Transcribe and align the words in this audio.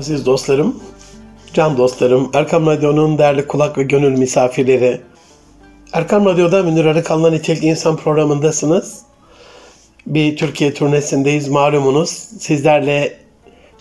Aziz 0.00 0.26
dostlarım, 0.26 0.80
can 1.54 1.78
dostlarım, 1.78 2.30
Erkam 2.34 2.66
Radyo'nun 2.66 3.18
değerli 3.18 3.46
kulak 3.46 3.78
ve 3.78 3.82
gönül 3.82 4.18
misafirleri. 4.18 5.00
Erkam 5.92 6.26
Radyo'da 6.26 6.62
Münir 6.62 6.84
Arıkan'la 6.84 7.30
Nitelikli 7.30 7.66
İnsan 7.66 7.96
programındasınız. 7.96 8.98
Bir 10.06 10.36
Türkiye 10.36 10.74
turnesindeyiz 10.74 11.48
malumunuz. 11.48 12.10
Sizlerle 12.38 13.16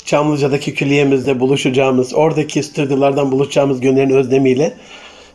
Çamlıca'daki 0.06 0.74
külliyemizde 0.74 1.40
buluşacağımız, 1.40 2.14
oradaki 2.14 2.64
stüdyolardan 2.64 3.32
buluşacağımız 3.32 3.80
günlerin 3.80 4.10
özlemiyle 4.10 4.74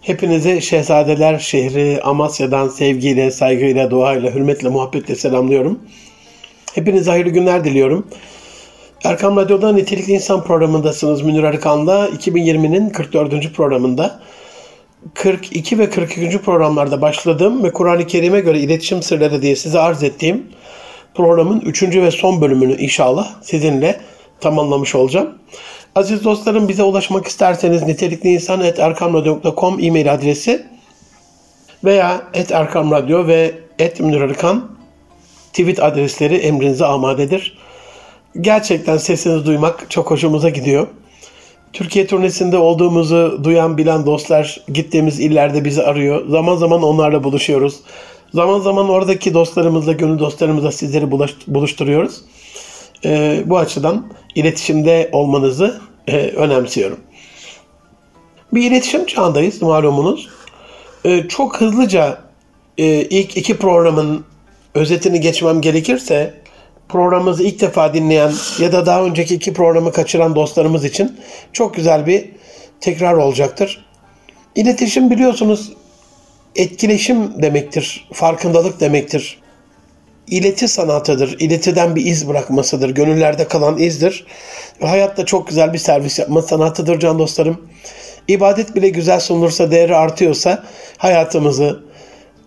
hepinizi 0.01 0.63
Şehzadeler 0.63 1.39
şehri 1.39 2.01
Amasya'dan 2.03 2.69
sevgiyle, 2.69 3.31
saygıyla, 3.31 3.91
duayla, 3.91 4.35
hürmetle, 4.35 4.69
muhabbetle 4.69 5.15
selamlıyorum. 5.15 5.81
Hepinize 6.75 7.11
hayırlı 7.11 7.31
günler 7.31 7.65
diliyorum. 7.65 8.07
Erkam 9.05 9.37
Radyo'da 9.37 9.73
Nitelikli 9.73 10.13
İnsan 10.13 10.45
programındasınız 10.45 11.23
Münir 11.23 11.43
Arıkan'la. 11.43 12.09
2020'nin 12.09 12.91
44. 12.91 13.55
programında 13.55 14.21
42 15.15 15.79
ve 15.79 15.91
42. 15.91 16.39
programlarda 16.39 17.03
başladığım 17.03 17.65
ve 17.65 17.73
Kur'an-ı 17.73 18.07
Kerim'e 18.07 18.41
göre 18.41 18.59
iletişim 18.59 19.03
sırları 19.03 19.43
diye 19.43 19.57
size 19.57 19.81
arz 19.81 20.03
ettiğim 20.03 20.47
programın 21.15 21.61
3. 21.61 21.83
ve 21.83 22.11
son 22.11 22.41
bölümünü 22.41 22.77
inşallah 22.77 23.29
sizinle 23.43 24.01
tamamlamış 24.41 24.95
olacağım. 24.95 25.39
Aziz 25.95 26.25
dostlarım 26.25 26.69
bize 26.69 26.83
ulaşmak 26.83 27.27
isterseniz 27.27 27.83
nitelikliinsan.erkamradyo.com 27.83 29.81
e-mail 29.81 30.13
adresi 30.13 30.67
veya 31.85 32.23
et 32.35 32.53
ve 33.09 33.55
et 33.79 34.01
Münir 34.01 34.21
Arıkan 34.21 34.71
tweet 35.53 35.83
adresleri 35.83 36.37
emrinize 36.37 36.87
amadedir. 36.87 37.64
Gerçekten 38.41 38.97
sesinizi 38.97 39.47
duymak 39.47 39.91
çok 39.91 40.11
hoşumuza 40.11 40.49
gidiyor. 40.49 40.87
Türkiye 41.73 42.07
turnesinde 42.07 42.59
olduğumuzu 42.59 43.41
duyan 43.45 43.79
bilen 43.79 44.07
dostlar 44.07 44.61
gittiğimiz 44.69 45.21
illerde 45.21 45.65
bizi 45.65 45.83
arıyor. 45.83 46.29
Zaman 46.29 46.57
zaman 46.57 46.83
onlarla 46.83 47.25
buluşuyoruz. 47.25 47.81
Zaman 48.35 48.61
zaman 48.61 48.89
oradaki 48.89 49.35
dostlarımızla, 49.35 49.93
gönül 49.93 50.19
dostlarımızla 50.19 50.73
sizleri 50.73 51.11
buluşturuyoruz. 51.47 52.21
Ee, 53.05 53.43
bu 53.47 53.59
açıdan 53.59 54.13
iletişimde 54.35 55.09
olmanızı 55.13 55.81
e, 56.07 56.17
önemsiyorum. 56.17 56.99
Bir 58.53 58.71
iletişim 58.71 59.07
çağındayız 59.07 59.63
malumunuz. 59.63 60.29
Ee, 61.05 61.29
çok 61.29 61.61
hızlıca 61.61 62.19
e, 62.79 62.85
ilk 62.87 63.37
iki 63.37 63.59
programın 63.59 64.25
özetini 64.75 65.21
geçmem 65.21 65.61
gerekirse 65.61 66.44
programımızı 66.89 67.43
ilk 67.43 67.61
defa 67.61 67.95
dinleyen 67.95 68.33
ya 68.59 68.73
da 68.73 68.87
daha 68.87 69.05
önceki 69.05 69.35
iki 69.35 69.53
programı 69.53 69.93
kaçıran 69.93 70.35
dostlarımız 70.35 70.85
için 70.85 71.21
çok 71.53 71.75
güzel 71.75 72.07
bir 72.07 72.31
tekrar 72.81 73.15
olacaktır. 73.15 73.85
İletişim 74.55 75.11
biliyorsunuz 75.11 75.73
etkileşim 76.57 77.43
demektir, 77.43 78.09
farkındalık 78.13 78.81
demektir. 78.81 79.39
İleti 80.27 80.69
sanatıdır, 80.69 81.37
iletiden 81.41 81.97
bir 81.97 82.07
iz 82.07 82.29
bırakmasıdır, 82.29 82.91
gönüllerde 82.91 83.49
kalan 83.49 83.79
izdir. 83.79 84.27
Hayatta 84.81 85.25
çok 85.25 85.49
güzel 85.49 85.73
bir 85.73 85.79
servis 85.79 86.19
yapma 86.19 86.43
sanatıdır 86.43 87.01
can 87.01 87.19
dostlarım. 87.19 87.69
İbadet 88.29 88.77
bile 88.77 88.89
güzel 88.89 89.21
sunulursa, 89.21 89.71
değeri 89.71 89.97
artıyorsa 89.97 90.65
hayatımızı, 90.99 91.85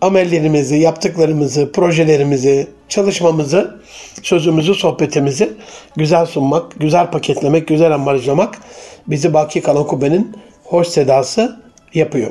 amellerimizi, 0.00 0.76
yaptıklarımızı, 0.76 1.72
projelerimizi, 1.72 2.66
çalışmamızı, 2.88 3.80
sözümüzü, 4.22 4.74
sohbetimizi 4.74 5.52
güzel 5.96 6.26
sunmak, 6.26 6.80
güzel 6.80 7.10
paketlemek, 7.10 7.68
güzel 7.68 7.94
ambalajlamak 7.94 8.58
bizi 9.06 9.34
baki 9.34 9.60
kalan 9.60 9.86
kubbenin 9.86 10.36
hoş 10.64 10.88
sedası 10.88 11.60
yapıyor. 11.94 12.30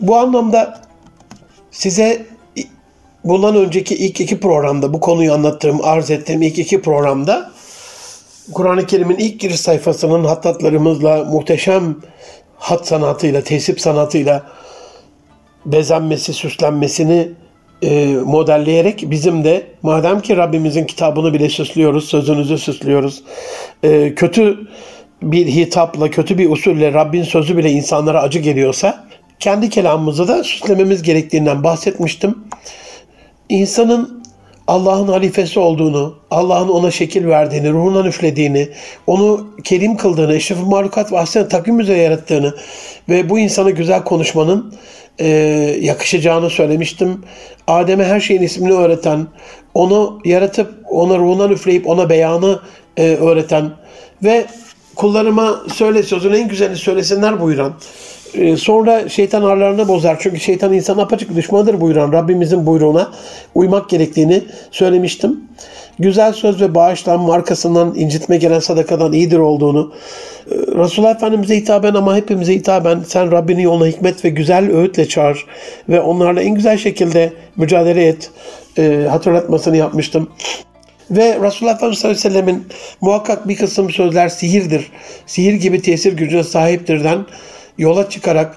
Bu 0.00 0.16
anlamda 0.16 0.80
size 1.70 2.26
bundan 3.24 3.56
önceki 3.56 3.94
ilk 3.94 4.20
iki 4.20 4.40
programda 4.40 4.92
bu 4.92 5.00
konuyu 5.00 5.32
anlattığım, 5.32 5.80
arz 5.84 6.10
ettiğim 6.10 6.42
ilk 6.42 6.58
iki 6.58 6.82
programda 6.82 7.50
Kur'an-ı 8.52 8.86
Kerim'in 8.86 9.16
ilk 9.16 9.40
giriş 9.40 9.60
sayfasının 9.60 10.24
hattatlarımızla 10.24 11.24
muhteşem 11.24 11.96
hat 12.56 12.86
sanatıyla, 12.86 13.44
tesip 13.44 13.80
sanatıyla 13.80 14.42
bezenmesi, 15.66 16.32
süslenmesini 16.32 17.28
e, 17.82 18.06
modelleyerek 18.24 19.04
bizim 19.10 19.44
de 19.44 19.66
madem 19.82 20.20
ki 20.20 20.36
Rabbimizin 20.36 20.84
kitabını 20.84 21.34
bile 21.34 21.48
süslüyoruz, 21.48 22.08
sözünüzü 22.08 22.58
süslüyoruz. 22.58 23.22
E, 23.82 24.14
kötü 24.14 24.58
bir 25.22 25.46
hitapla, 25.46 26.10
kötü 26.10 26.38
bir 26.38 26.50
usulle 26.50 26.92
Rabbin 26.92 27.22
sözü 27.22 27.56
bile 27.56 27.70
insanlara 27.70 28.22
acı 28.22 28.38
geliyorsa 28.38 29.06
kendi 29.40 29.70
kelamımızı 29.70 30.28
da 30.28 30.44
süslememiz 30.44 31.02
gerektiğinden 31.02 31.64
bahsetmiştim. 31.64 32.38
İnsanın 33.48 34.26
Allah'ın 34.66 35.08
halifesi 35.08 35.60
olduğunu, 35.60 36.14
Allah'ın 36.30 36.68
ona 36.68 36.90
şekil 36.90 37.26
verdiğini, 37.26 37.70
ruhundan 37.70 38.06
üflediğini, 38.06 38.68
onu 39.06 39.46
kerim 39.64 39.96
kıldığını, 39.96 40.34
eşref 40.34 40.58
mahlukat 40.66 41.36
ve 41.36 41.48
takvim 41.48 41.80
üzere 41.80 41.98
yarattığını 41.98 42.54
ve 43.08 43.30
bu 43.30 43.38
insana 43.38 43.70
güzel 43.70 44.04
konuşmanın 44.04 44.74
e, 45.18 45.28
yakışacağını 45.80 46.50
söylemiştim. 46.50 47.24
Adem'e 47.66 48.04
her 48.04 48.20
şeyin 48.20 48.42
ismini 48.42 48.72
öğreten, 48.72 49.26
onu 49.74 50.20
yaratıp 50.24 50.74
ona 50.90 51.18
ruhundan 51.18 51.50
üfleyip 51.50 51.86
ona 51.86 52.10
beyanı 52.10 52.60
e, 52.96 53.02
öğreten 53.02 53.70
ve 54.22 54.46
kullarıma 54.96 55.62
söyle 55.74 56.02
sözün 56.02 56.32
en 56.32 56.48
güzelini 56.48 56.76
söylesinler 56.76 57.40
buyuran. 57.40 57.72
E, 58.34 58.56
sonra 58.56 59.08
şeytan 59.08 59.42
arlarını 59.42 59.88
bozar. 59.88 60.16
Çünkü 60.20 60.40
şeytan 60.40 60.72
insan 60.72 60.98
apaçık 60.98 61.36
düşmandır 61.36 61.80
buyuran 61.80 62.12
Rabbimizin 62.12 62.66
buyruğuna 62.66 63.12
uymak 63.54 63.88
gerektiğini 63.88 64.42
söylemiştim. 64.70 65.40
Güzel 65.98 66.32
söz 66.32 66.60
ve 66.60 66.74
bağışlanma 66.74 67.34
arkasından 67.34 67.94
incitme 67.94 68.36
gelen 68.36 68.60
sadakadan 68.60 69.12
iyidir 69.12 69.38
olduğunu, 69.38 69.92
e, 70.50 70.54
Resulullah 70.54 71.14
Efendimiz'e 71.14 71.56
hitaben 71.56 71.94
ama 71.94 72.16
hepimize 72.16 72.54
hitaben 72.54 73.02
sen 73.06 73.32
Rabbini 73.32 73.62
yoluna 73.62 73.86
hikmet 73.86 74.24
ve 74.24 74.28
güzel 74.28 74.76
öğütle 74.76 75.08
çağır 75.08 75.46
ve 75.88 76.00
onlarla 76.00 76.42
en 76.42 76.54
güzel 76.54 76.78
şekilde 76.78 77.32
mücadele 77.56 78.06
et 78.06 78.30
e, 78.78 79.06
hatırlatmasını 79.10 79.76
yapmıştım. 79.76 80.28
Ve 81.10 81.38
Resulullah 81.42 81.74
Efendimiz 81.74 81.98
sallallahu 81.98 82.18
aleyhi 82.18 82.34
ve 82.34 82.40
sellemin 82.40 82.66
muhakkak 83.00 83.48
bir 83.48 83.56
kısım 83.56 83.90
sözler 83.90 84.28
sihirdir. 84.28 84.90
Sihir 85.26 85.54
gibi 85.54 85.82
tesir 85.82 86.12
gücüne 86.12 86.42
sahiptirden 86.42 87.26
yola 87.78 88.10
çıkarak 88.10 88.56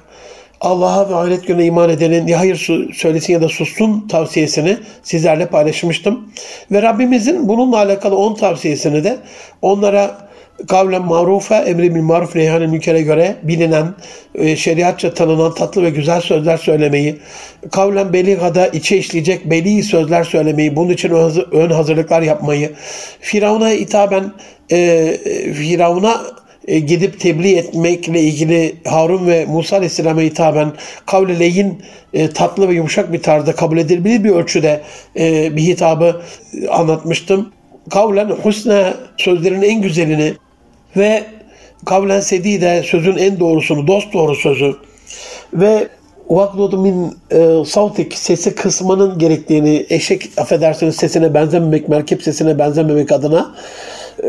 Allah'a 0.61 1.09
ve 1.09 1.15
ahiret 1.15 1.47
gününe 1.47 1.65
iman 1.65 1.89
edenin 1.89 2.27
ya 2.27 2.39
hayır 2.39 2.67
söylesin 2.93 3.33
ya 3.33 3.41
da 3.41 3.49
sussun 3.49 4.07
tavsiyesini 4.07 4.77
sizlerle 5.03 5.45
paylaşmıştım. 5.45 6.29
Ve 6.71 6.81
Rabbimizin 6.81 7.47
bununla 7.47 7.77
alakalı 7.77 8.17
10 8.17 8.35
tavsiyesini 8.35 9.03
de 9.03 9.17
onlara 9.61 10.29
kavlen 10.67 11.01
marufa, 11.01 11.57
emri 11.57 11.95
bil 11.95 12.01
maruf 12.01 12.35
neyhane 12.35 12.67
mülkere 12.67 13.01
göre 13.01 13.35
bilinen, 13.43 13.95
e, 14.35 14.55
şeriatça 14.55 15.13
tanınan 15.13 15.53
tatlı 15.53 15.83
ve 15.83 15.89
güzel 15.89 16.21
sözler 16.21 16.57
söylemeyi, 16.57 17.19
kavlen 17.71 18.13
beligada 18.13 18.67
içe 18.67 18.97
işleyecek 18.97 19.45
beli 19.45 19.83
sözler 19.83 20.23
söylemeyi, 20.23 20.75
bunun 20.75 20.89
için 20.89 21.11
ön 21.51 21.69
hazırlıklar 21.69 22.21
yapmayı, 22.21 22.71
Firavun'a 23.19 23.69
hitaben 23.69 24.31
e, 24.71 25.17
Firavun'a 25.53 26.21
e, 26.67 26.79
gidip 26.79 27.19
tebliğ 27.19 27.55
etmekle 27.55 28.21
ilgili 28.21 28.75
Harun 28.85 29.27
ve 29.27 29.45
Musa 29.45 29.75
Aleyhisselam'a 29.75 30.21
hitaben 30.21 30.71
kavle 31.05 31.39
leyin 31.39 31.81
e, 32.13 32.29
tatlı 32.29 32.69
ve 32.69 32.73
yumuşak 32.73 33.13
bir 33.13 33.21
tarzda 33.21 33.55
kabul 33.55 33.77
edilebilir 33.77 34.23
bir 34.23 34.29
ölçüde 34.29 34.81
e, 35.19 35.55
bir 35.55 35.61
hitabı 35.61 36.21
anlatmıştım. 36.69 37.51
Kavlen 37.89 38.29
husne 38.29 38.93
sözlerin 39.17 39.61
en 39.61 39.81
güzelini 39.81 40.33
ve 40.97 41.23
kavlen 41.85 42.19
sedi 42.19 42.61
de 42.61 42.83
sözün 42.83 43.17
en 43.17 43.39
doğrusunu, 43.39 43.87
dost 43.87 44.13
doğru 44.13 44.35
sözü 44.35 44.75
ve 45.53 45.87
Vakludu 46.29 46.77
min 46.77 47.17
e, 47.31 47.65
savtik 47.65 48.13
sesi 48.13 48.55
kısmanın 48.55 49.19
gerektiğini 49.19 49.85
eşek 49.89 50.29
affedersiniz 50.37 50.95
sesine 50.95 51.33
benzememek, 51.33 51.89
merkep 51.89 52.23
sesine 52.23 52.59
benzememek 52.59 53.11
adına 53.11 53.55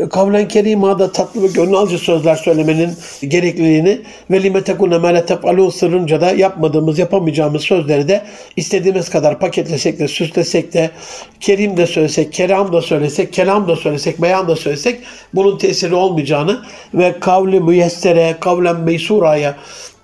kavlen 0.09 0.47
kerimada 0.47 1.11
tatlı 1.11 1.43
ve 1.43 1.47
gönül 1.47 1.73
alıcı 1.73 1.97
sözler 1.97 2.35
söylemenin 2.35 2.93
gerekliliğini 3.27 4.01
ve 4.31 4.43
lime 4.43 4.63
tekune 4.63 4.97
mele 4.97 5.25
sırrınca 5.71 6.21
da 6.21 6.31
yapmadığımız, 6.31 6.99
yapamayacağımız 6.99 7.61
sözleri 7.61 8.07
de 8.07 8.21
istediğimiz 8.55 9.09
kadar 9.09 9.39
paketlesek 9.39 9.99
de, 9.99 10.07
süslesek 10.07 10.73
de, 10.73 10.91
kerim 11.39 11.77
de 11.77 11.87
söylesek, 11.87 12.33
kelam 12.33 12.73
da 12.73 12.81
söylesek, 12.81 13.33
kelam 13.33 13.67
da 13.67 13.75
söylesek, 13.75 14.21
beyan 14.21 14.47
da 14.47 14.55
söylesek 14.55 14.99
bunun 15.33 15.57
tesiri 15.57 15.95
olmayacağını 15.95 16.61
ve 16.93 17.19
kavli 17.19 17.59
müyessere, 17.59 18.35
kavlen 18.39 18.79
meysuraya 18.79 19.55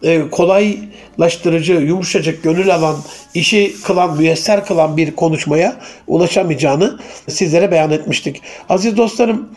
e, 0.03 0.29
kolaylaştırıcı, 0.29 1.73
yumuşacık, 1.73 2.43
gönül 2.43 2.75
alan, 2.75 2.95
işi 3.33 3.75
kılan, 3.83 4.17
müyesser 4.17 4.65
kılan 4.65 4.97
bir 4.97 5.15
konuşmaya 5.15 5.75
ulaşamayacağını 6.07 6.99
sizlere 7.29 7.71
beyan 7.71 7.91
etmiştik. 7.91 8.41
Aziz 8.69 8.97
dostlarım, 8.97 9.49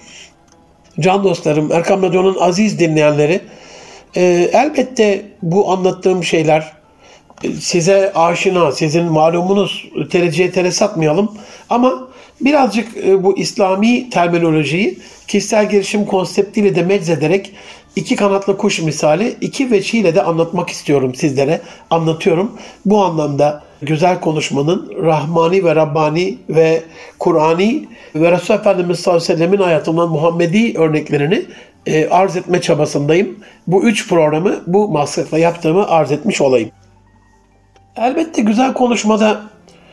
can 1.00 1.25
dostlarım, 1.25 1.73
Erkam 1.73 2.02
Radyo'nun 2.02 2.37
aziz 2.41 2.79
dinleyenleri, 2.79 3.41
e, 4.17 4.50
elbette 4.52 5.23
bu 5.43 5.73
anlattığım 5.73 6.25
şeyler 6.25 6.73
e, 7.44 7.52
size 7.52 8.12
aşina, 8.14 8.73
sizin 8.73 9.05
malumunuz 9.05 9.88
tereciye 10.11 10.50
tere 10.50 10.70
satmayalım. 10.70 11.32
Ama 11.70 12.08
birazcık 12.41 12.97
e, 12.97 13.25
bu 13.25 13.38
İslami 13.38 14.11
terminolojiyi 14.11 14.99
kişisel 15.29 15.69
gelişim 15.69 16.05
konseptiyle 16.05 16.75
de 16.75 16.82
meczederek 16.82 17.53
iki 17.97 18.17
kanatlı 18.17 18.57
kuş 18.57 18.81
misali 18.81 19.37
iki 19.41 19.71
veçiyle 19.71 20.15
de 20.15 20.23
anlatmak 20.23 20.71
istiyorum 20.71 21.15
sizlere. 21.15 21.61
Anlatıyorum. 21.91 22.53
Bu 22.87 23.05
anlamda 23.05 23.63
güzel 23.83 24.21
konuşmanın 24.21 24.93
Rahmani 25.03 25.65
ve 25.65 25.77
Rabbani 25.77 26.39
ve 26.49 26.83
Kur'ani 27.19 27.89
ve 28.15 28.33
Resulullah 28.33 28.61
Efendimiz 28.61 29.01
sallallahu 29.01 29.25
aleyhi 29.25 29.33
ve 29.33 29.37
sellemin 29.39 29.65
hayatından 29.65 30.09
Muhammedi 30.09 30.79
örneklerini 30.79 31.45
e, 31.87 32.09
arz 32.09 32.37
etme 32.37 32.61
çabasındayım. 32.61 33.39
Bu 33.67 33.85
üç 33.85 34.09
programı 34.09 34.61
bu 34.67 34.89
maksatla 34.89 35.39
yaptığımı 35.39 35.89
arz 35.89 36.13
etmiş 36.13 36.41
olayım. 36.41 36.71
Elbette 37.97 38.43
güzel 38.43 38.73
konuşmada 38.73 39.41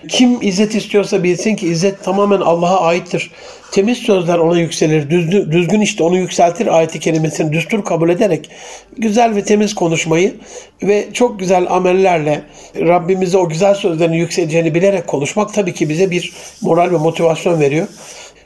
kim 0.07 0.41
izzet 0.41 0.75
istiyorsa 0.75 1.23
bilsin 1.23 1.55
ki 1.55 1.67
izzet 1.67 2.03
tamamen 2.03 2.41
Allah'a 2.41 2.81
aittir. 2.81 3.31
Temiz 3.71 3.97
sözler 3.97 4.37
ona 4.37 4.59
yükselir, 4.59 5.09
düzgün, 5.09 5.51
düzgün 5.51 5.81
işte 5.81 6.03
onu 6.03 6.17
yükseltir 6.17 6.67
ayeti 6.77 6.99
kelimesini 6.99 7.53
düstur 7.53 7.83
kabul 7.83 8.09
ederek 8.09 8.49
güzel 8.97 9.35
ve 9.35 9.43
temiz 9.43 9.75
konuşmayı 9.75 10.35
ve 10.83 11.07
çok 11.13 11.39
güzel 11.39 11.65
amellerle 11.69 12.41
Rabbimize 12.79 13.37
o 13.37 13.49
güzel 13.49 13.75
sözlerin 13.75 14.13
yükseleceğini 14.13 14.75
bilerek 14.75 15.07
konuşmak 15.07 15.53
tabii 15.53 15.73
ki 15.73 15.89
bize 15.89 16.11
bir 16.11 16.33
moral 16.61 16.91
ve 16.91 16.97
motivasyon 16.97 17.59
veriyor. 17.59 17.87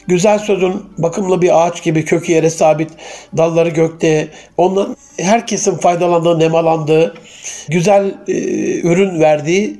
Güzel 0.08 0.40
sözün 0.40 0.84
bakımlı 0.98 1.42
bir 1.42 1.66
ağaç 1.66 1.84
gibi 1.84 2.06
kökü 2.06 2.32
yere 2.32 2.50
sabit, 2.50 2.90
dalları 3.38 3.70
gökte, 3.70 4.28
ondan 4.58 4.98
herkesin 5.20 5.78
faydalandığı, 5.78 6.40
nemalandığı, 6.40 7.16
güzel 7.70 8.16
e, 8.28 8.34
ürün 8.82 9.20
verdiği 9.20 9.80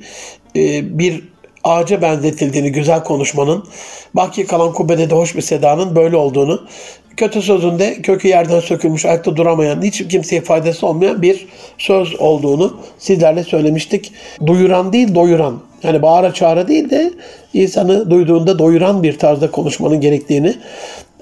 e, 0.56 0.98
bir 0.98 1.31
ağaca 1.64 2.02
benzetildiğini 2.02 2.72
güzel 2.72 3.04
konuşmanın, 3.04 3.64
baki 4.14 4.46
kalan 4.46 4.72
kubbede 4.72 5.10
de 5.10 5.14
hoş 5.14 5.36
bir 5.36 5.42
sedanın 5.42 5.96
böyle 5.96 6.16
olduğunu, 6.16 6.66
kötü 7.16 7.42
sözünde 7.42 8.02
kökü 8.02 8.28
yerden 8.28 8.60
sökülmüş, 8.60 9.06
ayakta 9.06 9.36
duramayan, 9.36 9.82
hiç 9.82 10.08
kimseye 10.08 10.40
faydası 10.40 10.86
olmayan 10.86 11.22
bir 11.22 11.46
söz 11.78 12.20
olduğunu 12.20 12.76
sizlerle 12.98 13.44
söylemiştik. 13.44 14.12
Duyuran 14.46 14.92
değil, 14.92 15.14
doyuran. 15.14 15.60
Yani 15.82 16.02
bağıra 16.02 16.34
çağıra 16.34 16.68
değil 16.68 16.90
de 16.90 17.12
insanı 17.54 18.10
duyduğunda 18.10 18.58
doyuran 18.58 19.02
bir 19.02 19.18
tarzda 19.18 19.50
konuşmanın 19.50 20.00
gerektiğini, 20.00 20.54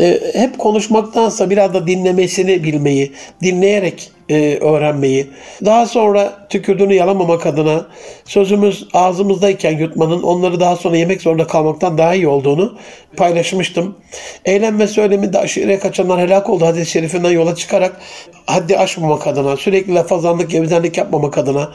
e, 0.00 0.20
hep 0.34 0.58
konuşmaktansa 0.58 1.50
biraz 1.50 1.74
da 1.74 1.86
dinlemesini 1.86 2.64
bilmeyi, 2.64 3.12
dinleyerek 3.42 4.10
e, 4.28 4.58
öğrenmeyi, 4.60 5.26
daha 5.64 5.86
sonra 5.86 6.46
tükürdüğünü 6.48 6.94
yalamamak 6.94 7.46
adına 7.46 7.86
sözümüz 8.24 8.88
ağzımızdayken 8.94 9.78
yutmanın 9.78 10.22
onları 10.22 10.60
daha 10.60 10.76
sonra 10.76 10.96
yemek 10.96 11.22
zorunda 11.22 11.46
kalmaktan 11.46 11.98
daha 11.98 12.14
iyi 12.14 12.28
olduğunu 12.28 12.78
paylaşmıştım. 13.16 13.96
Eylem 14.44 14.78
ve 14.78 14.86
söyleminde 14.86 15.38
aşırıya 15.38 15.80
kaçanlar 15.80 16.20
helak 16.20 16.50
oldu 16.50 16.66
hadis-i 16.66 16.90
şerifinden 16.90 17.30
yola 17.30 17.54
çıkarak 17.54 18.00
haddi 18.46 18.78
aşmamak 18.78 19.26
adına, 19.26 19.56
sürekli 19.56 19.94
lafazanlık, 19.94 20.50
gevezenlik 20.50 20.98
yapmamak 20.98 21.38
adına. 21.38 21.70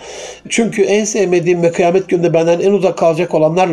Çünkü 0.49 0.83
en 0.83 1.03
sevmediğim 1.03 1.63
ve 1.63 1.71
kıyamet 1.71 2.09
günde 2.09 2.33
benden 2.33 2.59
en 2.59 2.71
uzak 2.71 2.97
kalacak 2.97 3.33
olanlar 3.33 3.69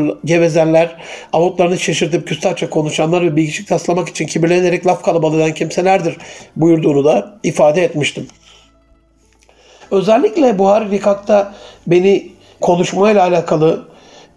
gevezenler, 0.73 0.97
avutlarını 1.33 1.79
şaşırtıp 1.79 2.29
küstahça 2.29 2.71
konuşanlar 2.71 3.23
ve 3.23 3.37
bilgiçlik 3.37 3.69
taslamak 3.69 4.09
için 4.09 4.27
kibirlenerek 4.27 4.87
laf 4.87 5.03
kalabalığı 5.03 5.37
eden 5.37 5.55
kimselerdir 5.55 6.17
buyurduğunu 6.57 7.05
da 7.05 7.39
ifade 7.43 7.85
etmiştim. 7.85 8.27
Özellikle 9.91 10.59
Buhari 10.59 10.91
Rikak'ta 10.91 11.55
beni 11.87 12.33
konuşmayla 12.61 13.23
alakalı 13.23 13.89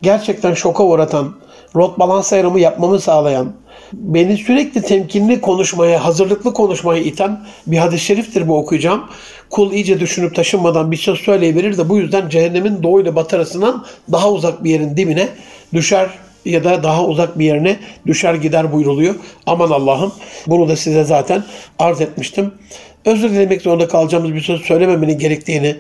gerçekten 0.02 0.54
şoka 0.54 0.84
uğratan, 0.84 1.36
rot 1.76 2.00
balans 2.00 2.34
ayrımı 2.34 2.60
yapmamı 2.60 3.00
sağlayan, 3.00 3.54
beni 3.94 4.38
sürekli 4.38 4.82
temkinli 4.82 5.42
konuşmaya, 5.42 6.06
hazırlıklı 6.06 6.54
konuşmaya 6.54 7.02
iten 7.02 7.46
bir 7.68 7.78
hadis-i 7.78 8.06
şeriftir 8.06 8.48
bu 8.48 8.58
okuyacağım. 8.58 9.04
Kul 9.50 9.72
iyice 9.72 10.00
düşünüp 10.00 10.36
taşınmadan 10.36 10.92
bir 10.92 10.98
söz 10.98 11.20
söyleyiverir 11.20 11.78
de 11.78 11.90
bu 11.90 11.98
yüzden 11.98 12.30
cehennemin 12.30 12.84
doğu 12.84 13.02
ile 13.02 13.16
batı 13.16 13.36
arasından 13.36 13.86
daha 14.12 14.32
uzak 14.32 14.64
bir 14.64 14.70
yerin 14.70 14.98
dibine 14.98 15.28
düşer 15.74 16.10
ya 16.46 16.64
da 16.64 16.84
daha 16.84 17.06
uzak 17.06 17.40
bir 17.40 17.46
yerine 17.46 17.78
düşer 18.08 18.34
gider 18.34 18.74
buyruluyor. 18.74 19.16
Aman 19.46 19.70
Allah'ım 19.70 20.14
bunu 20.48 20.70
da 20.70 20.76
size 20.76 21.04
zaten 21.04 21.44
arz 21.80 22.02
etmiştim. 22.02 22.52
Özür 23.06 23.30
dilemek 23.30 23.62
zorunda 23.62 23.88
kalacağımız 23.88 24.34
bir 24.34 24.42
söz 24.42 24.62
söylememenin 24.62 25.20
gerektiğini 25.20 25.76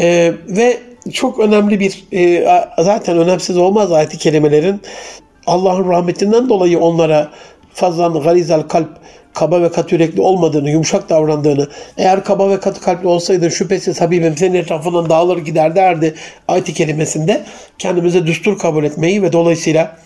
e, 0.00 0.32
ve 0.48 0.78
çok 1.12 1.40
önemli 1.40 1.80
bir 1.80 2.04
e, 2.12 2.48
zaten 2.78 3.18
önemsiz 3.18 3.56
olmaz 3.56 3.92
ayeti 3.92 4.18
kelimelerin 4.18 4.80
Allah'ın 5.46 5.88
rahmetinden 5.90 6.48
dolayı 6.48 6.78
onlara 6.78 7.30
fazlan 7.76 8.20
galizal 8.20 8.62
kalp 8.62 8.88
kaba 9.34 9.62
ve 9.62 9.72
katı 9.72 9.94
yürekli 9.94 10.20
olmadığını, 10.20 10.70
yumuşak 10.70 11.08
davrandığını, 11.08 11.68
eğer 11.96 12.24
kaba 12.24 12.50
ve 12.50 12.60
katı 12.60 12.80
kalpli 12.80 13.08
olsaydın 13.08 13.48
şüphesiz 13.48 14.00
Habibim 14.00 14.36
senin 14.36 14.54
etrafından 14.54 15.10
dağılır 15.10 15.38
gider 15.38 15.76
derdi 15.76 16.14
ayet 16.48 16.74
kelimesinde 16.74 17.44
kendimize 17.78 18.26
düstur 18.26 18.58
kabul 18.58 18.84
etmeyi 18.84 19.22
ve 19.22 19.32
dolayısıyla 19.32 19.96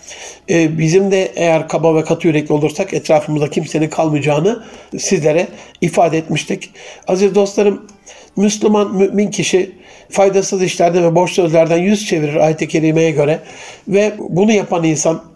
e, 0.50 0.78
bizim 0.78 1.10
de 1.10 1.32
eğer 1.36 1.68
kaba 1.68 1.94
ve 1.94 2.04
katı 2.04 2.26
yürekli 2.26 2.52
olursak 2.52 2.94
etrafımızda 2.94 3.50
kimsenin 3.50 3.88
kalmayacağını 3.88 4.62
sizlere 4.98 5.48
ifade 5.80 6.18
etmiştik. 6.18 6.70
Aziz 7.08 7.34
dostlarım, 7.34 7.86
Müslüman 8.36 8.96
mümin 8.96 9.30
kişi 9.30 9.72
faydasız 10.10 10.62
işlerden 10.62 11.04
ve 11.04 11.14
boş 11.14 11.32
sözlerden 11.32 11.78
yüz 11.78 12.06
çevirir 12.06 12.36
ayet-i 12.36 12.68
kerimeye 12.68 13.10
göre 13.10 13.38
ve 13.88 14.12
bunu 14.18 14.52
yapan 14.52 14.84
insan 14.84 15.29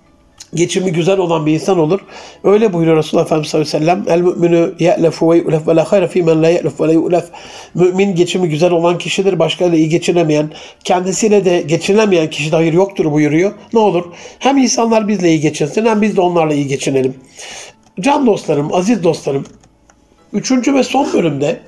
geçimi 0.55 0.93
güzel 0.93 1.19
olan 1.19 1.47
bir 1.47 1.53
insan 1.53 1.79
olur. 1.79 2.01
Öyle 2.45 2.73
buyuruyor 2.73 2.97
Resulullah 2.97 3.25
Efendimiz 3.27 3.49
sallallahu 3.49 3.77
aleyhi 3.77 4.01
ve 4.01 4.05
sellem. 4.05 4.19
El 4.19 4.21
müminü 4.21 4.75
ye'lefu 4.79 5.33
ve 5.33 5.37
yu'lef 5.37 5.69
ve 5.69 5.77
la 5.77 5.93
hayra 5.93 6.07
fî 6.07 6.23
men 6.23 6.43
la 6.43 6.49
ye'lef 6.49 6.81
ve 6.81 6.87
la 6.87 6.93
yu'lef. 6.93 7.25
Mümin 7.75 8.15
geçimi 8.15 8.49
güzel 8.49 8.71
olan 8.71 8.99
kişidir. 8.99 9.39
Başkalarıyla 9.39 9.79
iyi 9.79 9.89
geçinemeyen, 9.89 10.51
kendisiyle 10.85 11.45
de 11.45 11.61
geçinemeyen 11.61 12.31
kişide 12.31 12.57
hayır 12.57 12.73
yoktur 12.73 13.13
buyuruyor. 13.13 13.53
Ne 13.73 13.79
olur? 13.79 14.05
Hem 14.39 14.57
insanlar 14.57 15.09
bizle 15.09 15.29
iyi 15.29 15.41
geçinsin 15.41 15.87
hem 15.87 16.03
biz 16.03 16.17
de 16.17 16.21
onlarla 16.21 16.55
iyi 16.55 16.67
geçinelim. 16.67 17.15
Can 18.01 18.27
dostlarım, 18.27 18.75
aziz 18.75 19.05
dostlarım. 19.05 19.45
Üçüncü 20.33 20.75
ve 20.75 20.83
son 20.83 21.13
bölümde 21.13 21.61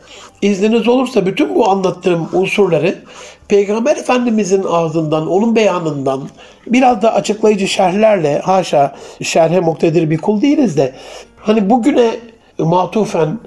izniniz 0.42 0.88
olursa 0.88 1.26
bütün 1.26 1.54
bu 1.54 1.70
anlattığım 1.70 2.28
unsurları 2.32 2.98
Peygamber 3.48 3.96
Efendimizin 3.96 4.64
ağzından, 4.68 5.26
onun 5.28 5.56
beyanından 5.56 6.28
biraz 6.66 7.02
da 7.02 7.14
açıklayıcı 7.14 7.68
şerhlerle 7.68 8.38
haşa 8.38 8.94
şerhe 9.22 9.60
muktedir 9.60 10.10
bir 10.10 10.18
kul 10.18 10.42
değiliz 10.42 10.76
de 10.76 10.94
hani 11.36 11.70
bugüne 11.70 12.10
matufen 12.58 13.38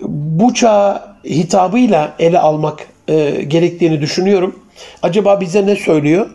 bu 0.00 0.54
çağ 0.54 1.06
hitabıyla 1.24 2.14
ele 2.18 2.38
almak 2.38 2.88
e, 3.08 3.30
gerektiğini 3.30 4.00
düşünüyorum. 4.00 4.60
Acaba 5.02 5.40
bize 5.40 5.66
ne 5.66 5.76
söylüyor? 5.76 6.30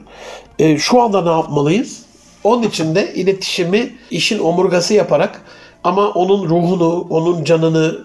E, 0.59 0.77
şu 0.77 1.01
anda 1.01 1.21
ne 1.21 1.29
yapmalıyız? 1.29 2.05
Onun 2.43 2.63
için 2.63 2.95
de 2.95 3.13
iletişimi 3.13 3.89
işin 4.11 4.39
omurgası 4.39 4.93
yaparak 4.93 5.41
ama 5.83 6.09
onun 6.09 6.49
ruhunu, 6.49 7.07
onun 7.09 7.43
canını, 7.43 7.97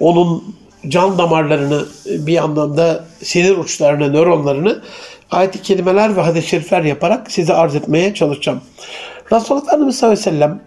onun 0.00 0.44
can 0.88 1.18
damarlarını 1.18 1.84
bir 2.06 2.44
anlamda 2.44 3.04
sinir 3.22 3.56
uçlarını, 3.56 4.12
nöronlarını 4.12 4.82
ayet-i 5.30 5.62
kelimeler 5.62 6.16
ve 6.16 6.20
hadis-i 6.20 6.48
şerifler 6.48 6.82
yaparak 6.82 7.30
size 7.30 7.54
arz 7.54 7.74
etmeye 7.74 8.14
çalışacağım. 8.14 8.60
Resulullah 9.32 9.64
Efendimiz 9.64 9.96
sallallahu 9.96 10.20
aleyhi 10.20 10.36
ve 10.36 10.38
sellem 10.38 10.60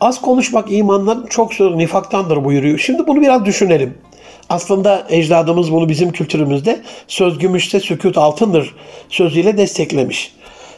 az 0.00 0.20
konuşmak 0.20 0.72
imandan 0.72 1.26
çok 1.30 1.54
söz 1.54 1.74
nifaktandır 1.74 2.44
buyuruyor. 2.44 2.78
Şimdi 2.78 3.06
bunu 3.06 3.20
biraz 3.20 3.44
düşünelim. 3.44 3.98
Aslında 4.48 5.06
ecdadımız 5.08 5.72
bunu 5.72 5.88
bizim 5.88 6.12
kültürümüzde 6.12 6.80
söz 7.06 7.38
gümüşte 7.38 7.80
sükut 7.80 8.18
altındır 8.18 8.74
sözüyle 9.08 9.58
desteklemiş 9.58 10.32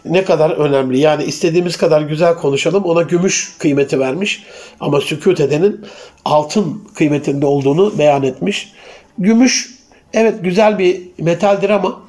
ne 0.05 0.25
kadar 0.25 0.51
önemli. 0.51 0.99
Yani 0.99 1.25
istediğimiz 1.25 1.77
kadar 1.77 2.01
güzel 2.01 2.35
konuşalım 2.35 2.85
ona 2.85 3.03
gümüş 3.03 3.57
kıymeti 3.59 4.01
vermiş. 4.01 4.43
Ama 4.81 5.01
sükut 5.01 5.41
edenin 5.41 5.81
altın 6.25 6.89
kıymetinde 6.95 7.47
olduğunu 7.47 7.99
beyan 7.99 8.23
etmiş. 8.23 8.73
Gümüş 9.19 9.71
evet 10.15 10.35
güzel 10.43 10.79
bir 10.79 11.03
metaldir 11.19 11.71
ama 11.71 12.01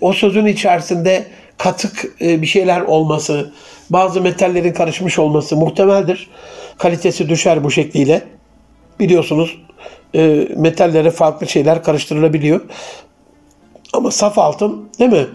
o 0.00 0.12
sözün 0.12 0.46
içerisinde 0.46 1.26
katık 1.58 2.14
e, 2.20 2.42
bir 2.42 2.46
şeyler 2.46 2.80
olması, 2.80 3.52
bazı 3.90 4.20
metallerin 4.20 4.72
karışmış 4.72 5.18
olması 5.18 5.56
muhtemeldir. 5.56 6.30
Kalitesi 6.78 7.28
düşer 7.28 7.64
bu 7.64 7.70
şekliyle. 7.70 8.22
Biliyorsunuz 9.00 9.58
e, 10.14 10.48
metallere 10.56 11.10
farklı 11.10 11.46
şeyler 11.46 11.82
karıştırılabiliyor. 11.82 12.60
Ama 13.92 14.10
saf 14.10 14.38
altın 14.38 14.88
değil 14.98 15.10
mi? 15.10 15.26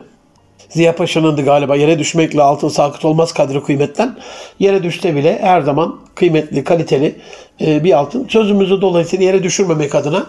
Ziya 0.74 0.96
Paşa'nındı 0.96 1.42
galiba 1.42 1.75
yere 1.75 2.00
düşmekle 2.00 2.42
altın 2.42 2.68
sakıt 2.68 3.06
olmaz 3.06 3.34
kadri 3.34 3.63
kıymetten. 3.63 4.18
Yere 4.60 4.84
düşse 4.84 5.16
bile 5.16 5.40
her 5.42 5.62
zaman 5.62 6.00
kıymetli, 6.16 6.63
kaliteli 6.63 7.16
e, 7.62 7.84
bir 7.84 7.94
altın. 7.94 8.28
Sözümüzü 8.28 8.82
dolayısıyla 8.82 9.25
yere 9.25 9.44
düşürmemek 9.44 9.96
adına 9.96 10.28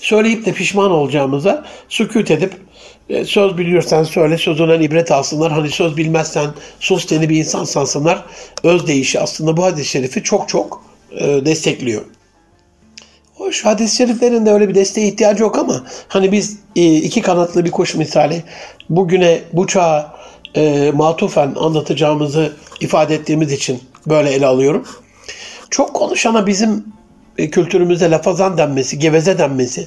söyleyip 0.00 0.46
de 0.46 0.52
pişman 0.52 0.90
olacağımıza 0.90 1.64
sükut 1.88 2.30
edip 2.30 2.52
e, 3.08 3.24
söz 3.24 3.58
biliyorsan 3.58 4.04
söyle, 4.04 4.38
sözünden 4.38 4.80
ibret 4.80 5.12
alsınlar. 5.12 5.52
Hani 5.52 5.70
söz 5.70 5.96
bilmezsen 5.96 6.50
sus 6.80 7.06
seni 7.08 7.28
bir 7.28 7.36
insan 7.36 7.64
sansınlar. 7.64 8.22
Öz 8.64 8.86
değişi 8.86 9.20
aslında 9.20 9.56
bu 9.56 9.64
hadis-i 9.64 9.88
şerifi 9.88 10.22
çok 10.22 10.48
çok 10.48 10.84
e, 11.10 11.26
destekliyor. 11.26 12.02
Hoş 13.36 13.64
hadis-i 13.64 13.96
şeriflerin 13.96 14.46
de 14.46 14.50
öyle 14.50 14.68
bir 14.68 14.74
desteğe 14.74 15.08
ihtiyacı 15.08 15.42
yok 15.42 15.58
ama 15.58 15.84
hani 16.08 16.32
biz 16.32 16.58
e, 16.76 16.94
iki 16.94 17.22
kanatlı 17.22 17.64
bir 17.64 17.70
kuş 17.70 17.94
misali 17.94 18.44
bugüne 18.90 19.40
bu 19.52 19.66
çağa 19.66 20.14
e, 20.54 20.90
matufen 20.94 21.54
anlatacağımızı 21.56 22.52
ifade 22.80 23.14
ettiğimiz 23.14 23.52
için 23.52 23.82
böyle 24.06 24.30
ele 24.30 24.46
alıyorum. 24.46 24.84
Çok 25.70 25.94
konuşana 25.94 26.46
bizim 26.46 26.84
e, 27.38 27.50
kültürümüzde 27.50 28.10
lafazan 28.10 28.58
denmesi, 28.58 28.98
geveze 28.98 29.38
denmesi, 29.38 29.86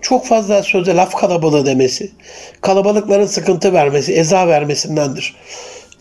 çok 0.00 0.26
fazla 0.26 0.62
söze 0.62 0.96
laf 0.96 1.14
kalabalığı 1.14 1.66
demesi, 1.66 2.12
kalabalıkların 2.60 3.26
sıkıntı 3.26 3.72
vermesi, 3.72 4.12
eza 4.12 4.48
vermesindendir. 4.48 5.36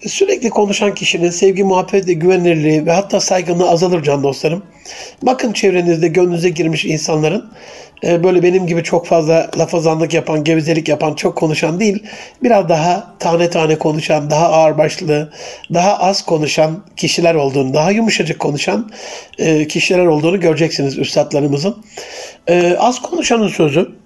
Sürekli 0.02 0.50
konuşan 0.50 0.96
kişinin 0.96 1.30
sevgi, 1.30 1.64
muhabbet 1.64 2.08
ve 2.08 2.86
ve 2.86 2.92
hatta 2.92 3.20
saygınlığı 3.20 3.70
azalır 3.70 4.04
can 4.04 4.24
dostlarım. 4.24 4.64
Bakın 5.22 5.54
çevrenizde 5.54 6.08
gönlünüze 6.08 6.50
girmiş 6.50 6.86
insanların 6.86 7.52
e, 8.04 8.24
böyle 8.24 8.44
benim 8.44 8.68
gibi 8.68 8.84
çok 8.84 9.08
fazla 9.08 9.52
lafazanlık 9.58 10.14
yapan, 10.14 10.44
gevezelik 10.44 10.90
yapan, 10.90 11.14
çok 11.14 11.38
konuşan 11.38 11.80
değil, 11.80 12.04
biraz 12.44 12.70
daha 12.70 13.16
tane 13.20 13.50
tane 13.50 13.76
konuşan, 13.76 14.30
daha 14.30 14.48
ağırbaşlı, 14.50 15.34
daha 15.74 16.00
az 16.00 16.22
konuşan 16.26 16.84
kişiler 16.98 17.36
olduğunu, 17.36 17.74
daha 17.74 17.92
yumuşacık 17.92 18.40
konuşan 18.40 18.92
e, 19.38 19.68
kişiler 19.68 20.06
olduğunu 20.06 20.40
göreceksiniz 20.40 20.98
üstadlarımızın. 20.98 21.86
E, 22.48 22.76
az 22.80 23.02
konuşanın 23.02 23.48
sözü 23.48 24.05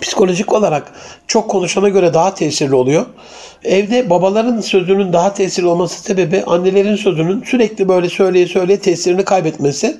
psikolojik 0.00 0.52
olarak 0.52 0.92
çok 1.26 1.50
konuşana 1.50 1.88
göre 1.88 2.14
daha 2.14 2.34
tesirli 2.34 2.74
oluyor. 2.74 3.06
Evde 3.64 4.10
babaların 4.10 4.60
sözünün 4.60 5.12
daha 5.12 5.34
tesirli 5.34 5.66
olması 5.66 6.02
sebebi 6.02 6.42
annelerin 6.46 6.96
sözünün 6.96 7.42
sürekli 7.42 7.88
böyle 7.88 8.08
söyleye 8.08 8.46
söyleye 8.46 8.80
tesirini 8.80 9.24
kaybetmesi. 9.24 9.96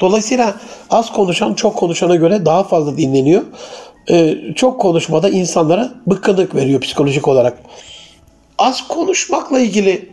Dolayısıyla 0.00 0.54
az 0.90 1.12
konuşan 1.12 1.54
çok 1.54 1.76
konuşana 1.76 2.14
göre 2.14 2.46
daha 2.46 2.64
fazla 2.64 2.96
dinleniyor. 2.96 3.42
Ee, 4.10 4.34
çok 4.56 4.80
konuşmada 4.80 5.28
insanlara 5.28 5.92
bıkkınlık 6.06 6.54
veriyor 6.54 6.80
psikolojik 6.80 7.28
olarak. 7.28 7.58
Az 8.58 8.88
konuşmakla 8.88 9.60
ilgili 9.60 10.08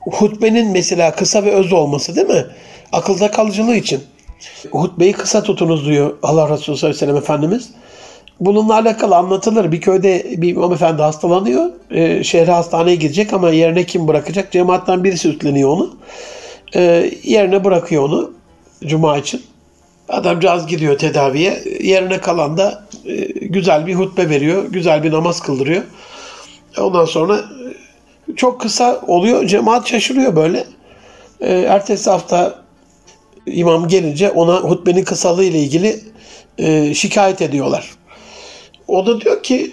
hutbenin 0.00 0.70
mesela 0.70 1.14
kısa 1.14 1.44
ve 1.44 1.50
öz 1.50 1.72
olması 1.72 2.16
değil 2.16 2.26
mi? 2.26 2.46
Akılda 2.92 3.30
kalıcılığı 3.30 3.76
için. 3.76 4.00
Hutbeyi 4.70 5.12
kısa 5.12 5.42
tutunuz 5.42 5.86
diyor 5.86 6.18
Allah 6.22 6.50
Resulü 6.50 6.76
sallallahu 6.76 6.78
aleyhi 6.78 6.94
ve 6.94 6.98
sellem 6.98 7.16
Efendimiz 7.16 7.70
bununla 8.46 8.74
alakalı 8.74 9.16
anlatılır. 9.16 9.72
Bir 9.72 9.80
köyde 9.80 10.24
bir 10.36 10.48
imam 10.48 10.72
efendi 10.72 11.02
hastalanıyor. 11.02 11.70
E, 11.90 12.24
şehre 12.24 12.52
hastaneye 12.52 12.96
gidecek 12.96 13.32
ama 13.32 13.50
yerine 13.50 13.84
kim 13.84 14.08
bırakacak? 14.08 14.52
Cemaatten 14.52 15.04
birisi 15.04 15.28
üstleniyor 15.28 15.68
onu. 15.68 15.96
E, 16.74 17.10
yerine 17.22 17.64
bırakıyor 17.64 18.02
onu 18.02 18.32
cuma 18.86 19.18
için. 19.18 19.42
Adamcağız 20.08 20.66
gidiyor 20.66 20.98
tedaviye. 20.98 21.62
Yerine 21.80 22.20
kalan 22.20 22.56
da 22.56 22.84
e, 23.06 23.16
güzel 23.46 23.86
bir 23.86 23.94
hutbe 23.94 24.28
veriyor. 24.30 24.64
Güzel 24.64 25.02
bir 25.02 25.12
namaz 25.12 25.40
kıldırıyor. 25.40 25.82
Ondan 26.78 27.04
sonra 27.04 27.36
e, 27.36 28.36
çok 28.36 28.60
kısa 28.60 29.00
oluyor. 29.06 29.46
Cemaat 29.46 29.88
şaşırıyor 29.88 30.36
böyle. 30.36 30.64
E, 31.40 31.54
ertesi 31.54 32.10
hafta 32.10 32.62
imam 33.46 33.88
gelince 33.88 34.30
ona 34.30 34.56
hutbenin 34.56 35.04
kısalığı 35.04 35.44
ile 35.44 35.58
ilgili 35.58 36.00
e, 36.58 36.94
şikayet 36.94 37.42
ediyorlar. 37.42 38.01
O 38.92 39.06
da 39.06 39.20
diyor 39.20 39.42
ki 39.42 39.70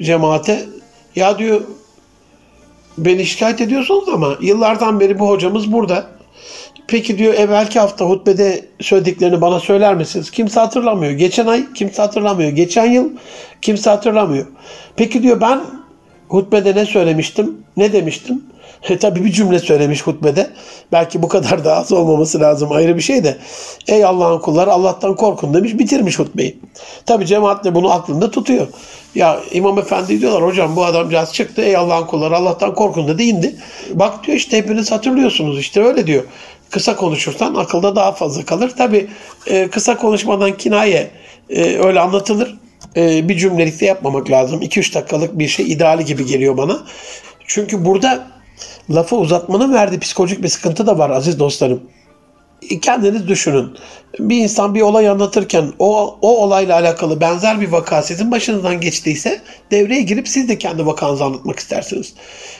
cemaate 0.00 0.66
ya 1.16 1.38
diyor 1.38 1.60
beni 2.98 3.26
şikayet 3.26 3.60
ediyorsunuz 3.60 4.08
ama 4.08 4.36
yıllardan 4.40 5.00
beri 5.00 5.18
bu 5.18 5.28
hocamız 5.28 5.72
burada. 5.72 6.06
Peki 6.88 7.18
diyor 7.18 7.34
evvelki 7.34 7.78
hafta 7.80 8.04
hutbede 8.04 8.64
söylediklerini 8.80 9.40
bana 9.40 9.60
söyler 9.60 9.94
misiniz? 9.94 10.30
Kimse 10.30 10.60
hatırlamıyor. 10.60 11.12
Geçen 11.12 11.46
ay 11.46 11.72
kimse 11.72 12.02
hatırlamıyor. 12.02 12.50
Geçen 12.50 12.86
yıl 12.86 13.10
kimse 13.62 13.90
hatırlamıyor. 13.90 14.46
Peki 14.96 15.22
diyor 15.22 15.40
ben 15.40 15.60
hutbede 16.28 16.74
ne 16.74 16.86
söylemiştim? 16.86 17.56
Ne 17.76 17.92
demiştim? 17.92 18.42
E, 18.82 18.98
tabii 18.98 19.24
bir 19.24 19.32
cümle 19.32 19.58
söylemiş 19.58 20.02
hutbede. 20.02 20.50
Belki 20.92 21.22
bu 21.22 21.28
kadar 21.28 21.64
da 21.64 21.76
az 21.76 21.92
olmaması 21.92 22.40
lazım 22.40 22.72
ayrı 22.72 22.96
bir 22.96 23.02
şey 23.02 23.24
de. 23.24 23.36
Ey 23.88 24.04
Allah'ın 24.04 24.38
kulları 24.38 24.72
Allah'tan 24.72 25.16
korkun 25.16 25.54
demiş 25.54 25.78
bitirmiş 25.78 26.18
hutbeyi. 26.18 26.58
Tabii 27.06 27.26
cemaat 27.26 27.64
de 27.64 27.74
bunu 27.74 27.90
aklında 27.90 28.30
tutuyor. 28.30 28.66
Ya 29.14 29.40
İmam 29.52 29.78
Efendi 29.78 30.20
diyorlar 30.20 30.42
hocam 30.42 30.76
bu 30.76 30.84
adamcağız 30.84 31.32
çıktı 31.32 31.62
ey 31.62 31.76
Allah'ın 31.76 32.06
kulları 32.06 32.36
Allah'tan 32.36 32.74
korkun 32.74 33.08
dedi 33.08 33.22
indi. 33.22 33.56
Bak 33.94 34.26
diyor 34.26 34.36
işte 34.36 34.56
hepiniz 34.56 34.92
hatırlıyorsunuz 34.92 35.58
işte 35.58 35.84
öyle 35.84 36.06
diyor. 36.06 36.24
Kısa 36.70 36.96
konuşursan 36.96 37.54
akılda 37.54 37.96
daha 37.96 38.12
fazla 38.12 38.44
kalır. 38.44 38.72
Tabii 38.78 39.08
e, 39.46 39.68
kısa 39.68 39.96
konuşmadan 39.96 40.56
kinaye 40.56 41.10
e, 41.50 41.78
öyle 41.78 42.00
anlatılır. 42.00 42.58
E, 42.96 43.28
bir 43.28 43.36
cümlelikte 43.36 43.86
yapmamak 43.86 44.30
lazım. 44.30 44.62
2-3 44.62 44.94
dakikalık 44.94 45.38
bir 45.38 45.48
şey 45.48 45.72
ideali 45.72 46.04
gibi 46.04 46.26
geliyor 46.26 46.56
bana. 46.56 46.78
Çünkü 47.46 47.84
burada 47.84 48.26
lafı 48.90 49.16
uzatmanın 49.16 49.72
verdiği 49.72 49.98
psikolojik 49.98 50.42
bir 50.42 50.48
sıkıntı 50.48 50.86
da 50.86 50.98
var 50.98 51.10
aziz 51.10 51.38
dostlarım. 51.38 51.82
Kendiniz 52.82 53.28
düşünün. 53.28 53.70
Bir 54.18 54.36
insan 54.36 54.74
bir 54.74 54.80
olay 54.80 55.08
anlatırken 55.08 55.72
o, 55.78 56.18
o 56.22 56.38
olayla 56.38 56.78
alakalı 56.78 57.20
benzer 57.20 57.60
bir 57.60 57.68
vaka 57.68 58.02
sizin 58.02 58.30
başınızdan 58.30 58.80
geçtiyse 58.80 59.40
devreye 59.70 60.02
girip 60.02 60.28
siz 60.28 60.48
de 60.48 60.58
kendi 60.58 60.86
vakanızı 60.86 61.24
anlatmak 61.24 61.58
istersiniz. 61.58 62.14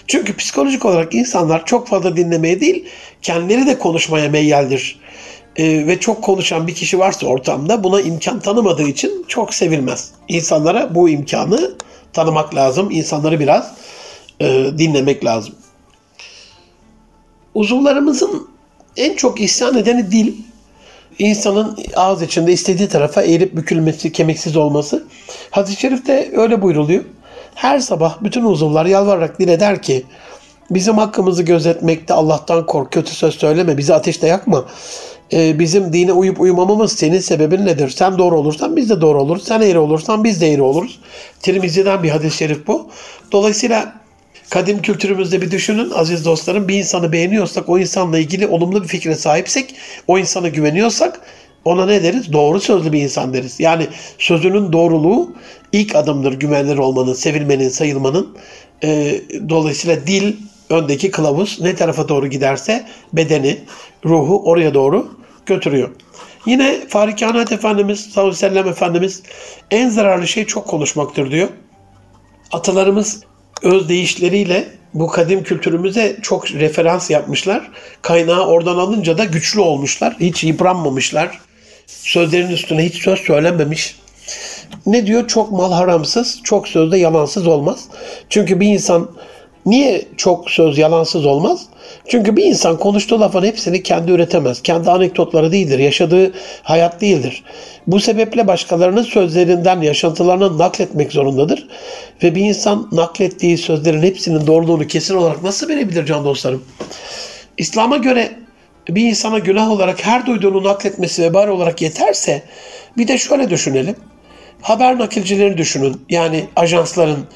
Çünkü 0.06 0.36
psikolojik 0.36 0.84
olarak 0.84 1.14
insanlar 1.14 1.66
çok 1.66 1.88
fazla 1.88 2.16
dinlemeye 2.16 2.60
değil 2.60 2.84
kendileri 3.22 3.66
de 3.66 3.78
konuşmaya 3.78 4.28
meyyaldir. 4.28 5.00
Ee, 5.56 5.86
ve 5.86 6.00
çok 6.00 6.22
konuşan 6.22 6.66
bir 6.66 6.74
kişi 6.74 6.98
varsa 6.98 7.26
ortamda 7.26 7.84
buna 7.84 8.00
imkan 8.00 8.40
tanımadığı 8.40 8.88
için 8.88 9.24
çok 9.28 9.54
sevilmez. 9.54 10.10
İnsanlara 10.28 10.94
bu 10.94 11.08
imkanı 11.08 11.74
tanımak 12.12 12.54
lazım. 12.54 12.90
İnsanları 12.90 13.40
biraz 13.40 13.74
e, 14.40 14.46
dinlemek 14.78 15.24
lazım. 15.24 15.54
Uzuvlarımızın 17.58 18.48
en 18.96 19.16
çok 19.16 19.40
isyan 19.40 19.76
edeni 19.76 20.12
dil. 20.12 20.34
İnsanın 21.18 21.78
ağız 21.96 22.22
içinde 22.22 22.52
istediği 22.52 22.88
tarafa 22.88 23.22
eğilip 23.22 23.56
bükülmesi, 23.56 24.12
kemiksiz 24.12 24.56
olması. 24.56 25.04
Hadis-i 25.50 25.80
Şerif'te 25.80 26.32
öyle 26.36 26.62
buyruluyor. 26.62 27.04
Her 27.54 27.78
sabah 27.78 28.22
bütün 28.22 28.44
uzuvlar 28.44 28.86
yalvararak 28.86 29.38
dile 29.38 29.60
der 29.60 29.82
ki 29.82 30.04
bizim 30.70 30.98
hakkımızı 30.98 31.42
gözetmekte 31.42 32.14
Allah'tan 32.14 32.66
kork, 32.66 32.92
kötü 32.92 33.14
söz 33.14 33.34
söyleme, 33.34 33.78
bizi 33.78 33.94
ateşte 33.94 34.26
yakma. 34.26 34.64
Ee, 35.32 35.58
bizim 35.58 35.92
dine 35.92 36.12
uyup 36.12 36.40
uyumamamız 36.40 36.92
senin 36.92 37.20
sebebin 37.20 37.66
nedir? 37.66 37.90
Sen 37.90 38.18
doğru 38.18 38.38
olursan 38.38 38.76
biz 38.76 38.90
de 38.90 39.00
doğru 39.00 39.22
oluruz. 39.22 39.44
Sen 39.44 39.60
eğri 39.60 39.78
olursan 39.78 40.24
biz 40.24 40.40
de 40.40 40.52
eğri 40.52 40.62
oluruz. 40.62 41.00
Tirmizi'den 41.42 42.02
bir 42.02 42.10
hadis-i 42.10 42.36
şerif 42.36 42.66
bu. 42.66 42.90
Dolayısıyla 43.32 44.07
Kadim 44.50 44.82
kültürümüzde 44.82 45.42
bir 45.42 45.50
düşünün 45.50 45.90
aziz 45.90 46.24
dostlarım 46.24 46.68
bir 46.68 46.78
insanı 46.78 47.12
beğeniyorsak 47.12 47.68
o 47.68 47.78
insanla 47.78 48.18
ilgili 48.18 48.46
olumlu 48.46 48.82
bir 48.82 48.88
fikre 48.88 49.14
sahipsek 49.14 49.74
o 50.06 50.18
insana 50.18 50.48
güveniyorsak 50.48 51.20
ona 51.64 51.86
ne 51.86 52.02
deriz? 52.02 52.32
Doğru 52.32 52.60
sözlü 52.60 52.92
bir 52.92 53.02
insan 53.02 53.34
deriz. 53.34 53.60
Yani 53.60 53.86
sözünün 54.18 54.72
doğruluğu 54.72 55.32
ilk 55.72 55.94
adımdır 55.96 56.32
güvenilir 56.32 56.78
olmanın, 56.78 57.14
sevilmenin, 57.14 57.68
sayılmanın. 57.68 58.36
E, 58.84 59.20
dolayısıyla 59.48 60.06
dil 60.06 60.36
öndeki 60.70 61.10
kılavuz 61.10 61.60
ne 61.60 61.74
tarafa 61.74 62.08
doğru 62.08 62.26
giderse 62.26 62.86
bedeni, 63.12 63.58
ruhu 64.04 64.42
oraya 64.44 64.74
doğru 64.74 65.08
götürüyor. 65.46 65.90
Yine 66.46 66.88
Fahri 66.88 67.16
Kainat 67.16 67.52
Efendimiz 67.52 68.00
sallallahu 68.00 68.20
aleyhi 68.20 68.44
ve 68.44 68.48
sellem 68.48 68.68
Efendimiz 68.68 69.22
en 69.70 69.88
zararlı 69.88 70.28
şey 70.28 70.44
çok 70.44 70.66
konuşmaktır 70.66 71.30
diyor. 71.30 71.48
Atalarımız 72.52 73.27
özdeyişleriyle 73.62 74.68
bu 74.94 75.06
kadim 75.06 75.42
kültürümüze 75.42 76.16
çok 76.22 76.50
referans 76.50 77.10
yapmışlar. 77.10 77.70
Kaynağı 78.02 78.46
oradan 78.46 78.76
alınca 78.76 79.18
da 79.18 79.24
güçlü 79.24 79.60
olmuşlar. 79.60 80.16
Hiç 80.20 80.44
yıpranmamışlar. 80.44 81.38
Sözlerin 81.86 82.50
üstüne 82.50 82.84
hiç 82.84 83.02
söz 83.02 83.18
söylenmemiş. 83.18 83.96
Ne 84.86 85.06
diyor? 85.06 85.28
Çok 85.28 85.52
mal 85.52 85.72
haramsız, 85.72 86.40
çok 86.44 86.68
sözde 86.68 86.98
yalansız 86.98 87.46
olmaz. 87.46 87.84
Çünkü 88.28 88.60
bir 88.60 88.66
insan 88.66 89.10
Niye 89.68 90.04
çok 90.16 90.50
söz 90.50 90.78
yalansız 90.78 91.26
olmaz? 91.26 91.66
Çünkü 92.06 92.36
bir 92.36 92.44
insan 92.44 92.78
konuştuğu 92.78 93.20
lafın 93.20 93.44
hepsini 93.44 93.82
kendi 93.82 94.12
üretemez. 94.12 94.62
Kendi 94.62 94.90
anekdotları 94.90 95.52
değildir, 95.52 95.78
yaşadığı 95.78 96.32
hayat 96.62 97.00
değildir. 97.00 97.44
Bu 97.86 98.00
sebeple 98.00 98.46
başkalarının 98.46 99.02
sözlerinden, 99.02 99.80
yaşantılarını 99.80 100.58
nakletmek 100.58 101.12
zorundadır. 101.12 101.68
Ve 102.22 102.34
bir 102.34 102.44
insan 102.44 102.88
naklettiği 102.92 103.58
sözlerin 103.58 104.02
hepsinin 104.02 104.46
doğruluğunu 104.46 104.86
kesin 104.86 105.14
olarak 105.14 105.42
nasıl 105.42 105.68
verebilir 105.68 106.06
can 106.06 106.24
dostlarım? 106.24 106.64
İslam'a 107.58 107.96
göre 107.96 108.32
bir 108.88 109.02
insana 109.02 109.38
günah 109.38 109.70
olarak 109.70 110.06
her 110.06 110.26
duyduğunu 110.26 110.64
nakletmesi 110.64 111.22
vebal 111.22 111.48
olarak 111.48 111.82
yeterse 111.82 112.42
bir 112.96 113.08
de 113.08 113.18
şöyle 113.18 113.50
düşünelim. 113.50 113.96
Haber 114.62 114.98
nakilcilerini 114.98 115.58
düşünün. 115.58 116.00
Yani 116.10 116.44
ajansların 116.56 117.26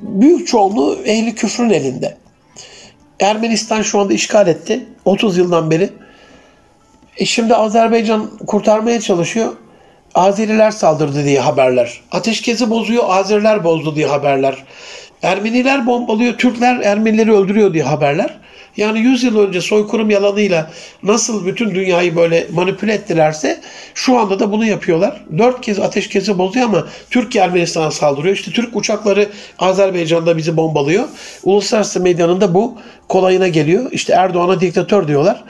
büyük 0.00 0.48
çoğunluğu 0.48 0.98
ehli 1.04 1.34
küfrün 1.34 1.70
elinde. 1.70 2.16
Ermenistan 3.20 3.82
şu 3.82 4.00
anda 4.00 4.12
işgal 4.12 4.48
etti. 4.48 4.86
30 5.04 5.38
yıldan 5.38 5.70
beri. 5.70 5.90
E 7.16 7.24
şimdi 7.24 7.54
Azerbaycan 7.54 8.30
kurtarmaya 8.46 9.00
çalışıyor. 9.00 9.52
Azeriler 10.14 10.70
saldırdı 10.70 11.24
diye 11.24 11.40
haberler. 11.40 12.00
Ateşkesi 12.12 12.70
bozuyor, 12.70 13.04
Azeriler 13.08 13.64
bozdu 13.64 13.96
diye 13.96 14.06
haberler. 14.06 14.64
Ermeniler 15.22 15.86
bombalıyor, 15.86 16.38
Türkler 16.38 16.80
Ermenileri 16.80 17.32
öldürüyor 17.32 17.74
diye 17.74 17.84
haberler. 17.84 18.39
Yani 18.76 18.98
100 19.00 19.24
yıl 19.24 19.38
önce 19.38 19.60
soykırım 19.60 20.10
yalanıyla 20.10 20.70
nasıl 21.02 21.46
bütün 21.46 21.74
dünyayı 21.74 22.16
böyle 22.16 22.46
manipüle 22.52 22.92
ettilerse 22.92 23.60
şu 23.94 24.18
anda 24.18 24.38
da 24.38 24.52
bunu 24.52 24.66
yapıyorlar. 24.66 25.24
Dört 25.38 25.60
kez 25.60 25.78
ateşkesi 25.78 26.38
bozuyor 26.38 26.66
ama 26.66 26.86
Türkiye 27.10 27.44
Ermenistan'a 27.44 27.90
saldırıyor. 27.90 28.34
İşte 28.34 28.50
Türk 28.50 28.76
uçakları 28.76 29.28
Azerbaycan'da 29.58 30.36
bizi 30.36 30.56
bombalıyor. 30.56 31.04
Uluslararası 31.44 32.00
medyanın 32.00 32.40
da 32.40 32.54
bu 32.54 32.78
kolayına 33.08 33.48
geliyor. 33.48 33.92
İşte 33.92 34.12
Erdoğan'a 34.12 34.60
diktatör 34.60 35.08
diyorlar. 35.08 35.44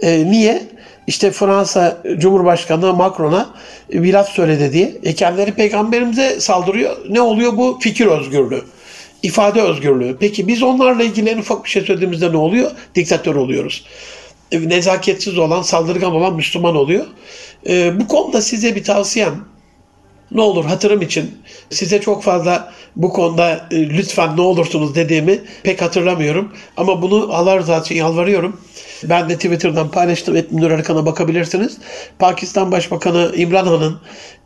E, 0.00 0.30
niye? 0.30 0.62
İşte 1.06 1.30
Fransa 1.30 1.98
Cumhurbaşkanı 2.18 2.92
Macron'a 2.94 3.46
bir 3.92 4.12
laf 4.12 4.28
söyledi 4.28 4.72
diye. 4.72 4.94
E 5.02 5.14
kendileri 5.14 5.52
peygamberimize 5.52 6.40
saldırıyor. 6.40 6.96
Ne 7.08 7.20
oluyor 7.20 7.56
bu? 7.56 7.78
Fikir 7.80 8.06
özgürlüğü 8.06 8.62
ifade 9.22 9.62
özgürlüğü. 9.62 10.16
Peki 10.20 10.48
biz 10.48 10.62
onlarla 10.62 11.02
ilgili 11.02 11.30
en 11.30 11.38
ufak 11.38 11.64
bir 11.64 11.70
şey 11.70 11.82
söylediğimizde 11.82 12.32
ne 12.32 12.36
oluyor? 12.36 12.70
Diktatör 12.94 13.34
oluyoruz. 13.34 13.84
E, 14.52 14.68
nezaketsiz 14.68 15.38
olan, 15.38 15.62
saldırgan 15.62 16.12
olan 16.12 16.34
Müslüman 16.34 16.76
oluyor. 16.76 17.06
E, 17.68 18.00
bu 18.00 18.08
konuda 18.08 18.40
size 18.40 18.74
bir 18.74 18.84
tavsiyem 18.84 19.44
ne 20.30 20.40
olur 20.40 20.64
hatırım 20.64 21.02
için 21.02 21.38
size 21.70 22.00
çok 22.00 22.22
fazla 22.22 22.72
bu 22.96 23.12
konuda 23.12 23.66
e, 23.70 23.88
lütfen 23.88 24.36
ne 24.36 24.40
olursunuz 24.40 24.94
dediğimi 24.94 25.40
pek 25.62 25.82
hatırlamıyorum. 25.82 26.52
Ama 26.76 27.02
bunu 27.02 27.28
Allah 27.32 27.58
rızası 27.58 27.84
için 27.84 27.94
yalvarıyorum. 27.94 28.60
Ben 29.04 29.28
de 29.28 29.34
Twitter'dan 29.34 29.90
paylaştım. 29.90 30.36
Etminur 30.36 30.70
Arkan'a 30.70 31.06
bakabilirsiniz. 31.06 31.78
Pakistan 32.18 32.72
Başbakanı 32.72 33.32
İmran 33.36 33.66
Han'ın 33.66 33.96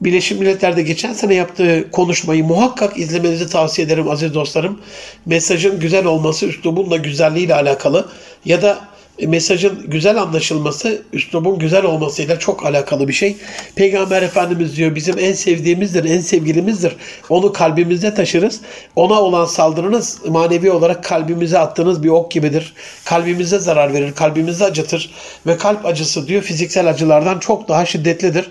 Birleşmiş 0.00 0.40
Milletler'de 0.40 0.82
geçen 0.82 1.12
sene 1.12 1.34
yaptığı 1.34 1.90
konuşmayı 1.90 2.44
muhakkak 2.44 2.98
izlemenizi 2.98 3.50
tavsiye 3.50 3.86
ederim 3.86 4.10
aziz 4.10 4.34
dostlarım. 4.34 4.80
Mesajın 5.26 5.80
güzel 5.80 6.04
olması 6.04 6.46
üslubun 6.46 6.90
da 6.90 6.96
güzelliğiyle 6.96 7.54
alakalı 7.54 8.08
ya 8.44 8.62
da 8.62 8.89
mesajın 9.26 9.84
güzel 9.86 10.22
anlaşılması, 10.22 11.02
üslubun 11.12 11.58
güzel 11.58 11.84
olmasıyla 11.84 12.38
çok 12.38 12.66
alakalı 12.66 13.08
bir 13.08 13.12
şey. 13.12 13.36
Peygamber 13.74 14.22
Efendimiz 14.22 14.76
diyor 14.76 14.94
bizim 14.94 15.18
en 15.18 15.32
sevdiğimizdir, 15.32 16.04
en 16.04 16.20
sevgilimizdir. 16.20 16.96
Onu 17.28 17.52
kalbimizde 17.52 18.14
taşırız. 18.14 18.60
Ona 18.96 19.20
olan 19.20 19.44
saldırınız 19.44 20.18
manevi 20.28 20.70
olarak 20.70 21.04
kalbimize 21.04 21.58
attığınız 21.58 22.02
bir 22.02 22.08
ok 22.08 22.30
gibidir. 22.30 22.72
Kalbimize 23.04 23.58
zarar 23.58 23.92
verir, 23.92 24.12
kalbimizi 24.12 24.64
acıtır 24.64 25.10
ve 25.46 25.56
kalp 25.56 25.86
acısı 25.86 26.28
diyor 26.28 26.42
fiziksel 26.42 26.88
acılardan 26.90 27.38
çok 27.38 27.68
daha 27.68 27.86
şiddetlidir. 27.86 28.50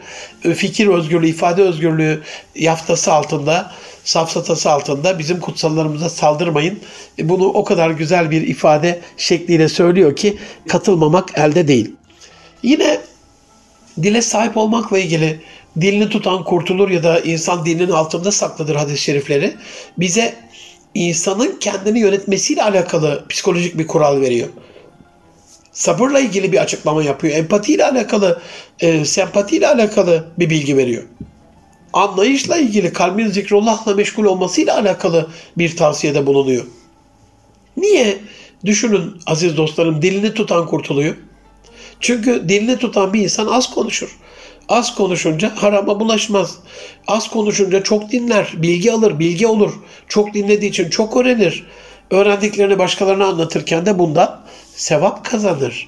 Fikir 0.55 0.87
özgürlüğü, 0.87 1.27
ifade 1.27 1.61
özgürlüğü 1.61 2.21
yaftası 2.55 3.13
altında 3.13 3.71
safsatası 4.09 4.71
altında 4.71 5.19
bizim 5.19 5.39
kutsallarımıza 5.39 6.09
saldırmayın. 6.09 6.79
E, 7.19 7.29
bunu 7.29 7.47
o 7.47 7.63
kadar 7.63 7.89
güzel 7.89 8.31
bir 8.31 8.41
ifade 8.41 8.99
şekliyle 9.17 9.69
söylüyor 9.69 10.15
ki 10.15 10.37
katılmamak 10.67 11.37
elde 11.37 11.67
değil. 11.67 11.95
Yine 12.63 13.01
dile 14.03 14.21
sahip 14.21 14.57
olmakla 14.57 14.99
ilgili 14.99 15.41
dilini 15.81 16.09
tutan 16.09 16.43
kurtulur 16.43 16.89
ya 16.89 17.03
da 17.03 17.19
insan 17.19 17.65
dilinin 17.65 17.91
altında 17.91 18.31
saklıdır 18.31 18.75
hadis-i 18.75 19.01
şerifleri. 19.01 19.53
Bize 19.97 20.35
insanın 20.93 21.59
kendini 21.59 21.99
yönetmesiyle 21.99 22.63
alakalı 22.63 23.25
psikolojik 23.29 23.77
bir 23.77 23.87
kural 23.87 24.21
veriyor. 24.21 24.47
Sabırla 25.71 26.19
ilgili 26.19 26.51
bir 26.51 26.57
açıklama 26.57 27.03
yapıyor. 27.03 27.37
Empatiyle 27.37 27.85
alakalı, 27.85 28.41
e, 28.79 29.05
sempatiyle 29.05 29.67
alakalı 29.67 30.27
bir 30.39 30.49
bilgi 30.49 30.77
veriyor 30.77 31.03
anlayışla 31.93 32.57
ilgili 32.57 32.93
kalbin 32.93 33.27
zikrullahla 33.27 33.95
meşgul 33.95 34.25
olmasıyla 34.25 34.79
alakalı 34.79 35.27
bir 35.57 35.75
tavsiyede 35.75 36.25
bulunuyor. 36.25 36.65
Niye? 37.77 38.17
Düşünün 38.65 39.21
aziz 39.25 39.57
dostlarım 39.57 40.01
dilini 40.01 40.33
tutan 40.33 40.67
kurtuluyor. 40.67 41.15
Çünkü 41.99 42.49
dilini 42.49 42.77
tutan 42.77 43.13
bir 43.13 43.21
insan 43.21 43.47
az 43.47 43.73
konuşur. 43.73 44.17
Az 44.69 44.95
konuşunca 44.95 45.51
harama 45.55 45.99
bulaşmaz. 45.99 46.55
Az 47.07 47.29
konuşunca 47.29 47.83
çok 47.83 48.11
dinler, 48.11 48.53
bilgi 48.57 48.91
alır, 48.91 49.19
bilgi 49.19 49.47
olur. 49.47 49.73
Çok 50.07 50.33
dinlediği 50.33 50.69
için 50.69 50.89
çok 50.89 51.17
öğrenir. 51.17 51.63
Öğrendiklerini 52.11 52.79
başkalarına 52.79 53.25
anlatırken 53.25 53.85
de 53.85 53.99
bundan 53.99 54.41
sevap 54.75 55.25
kazanır. 55.25 55.87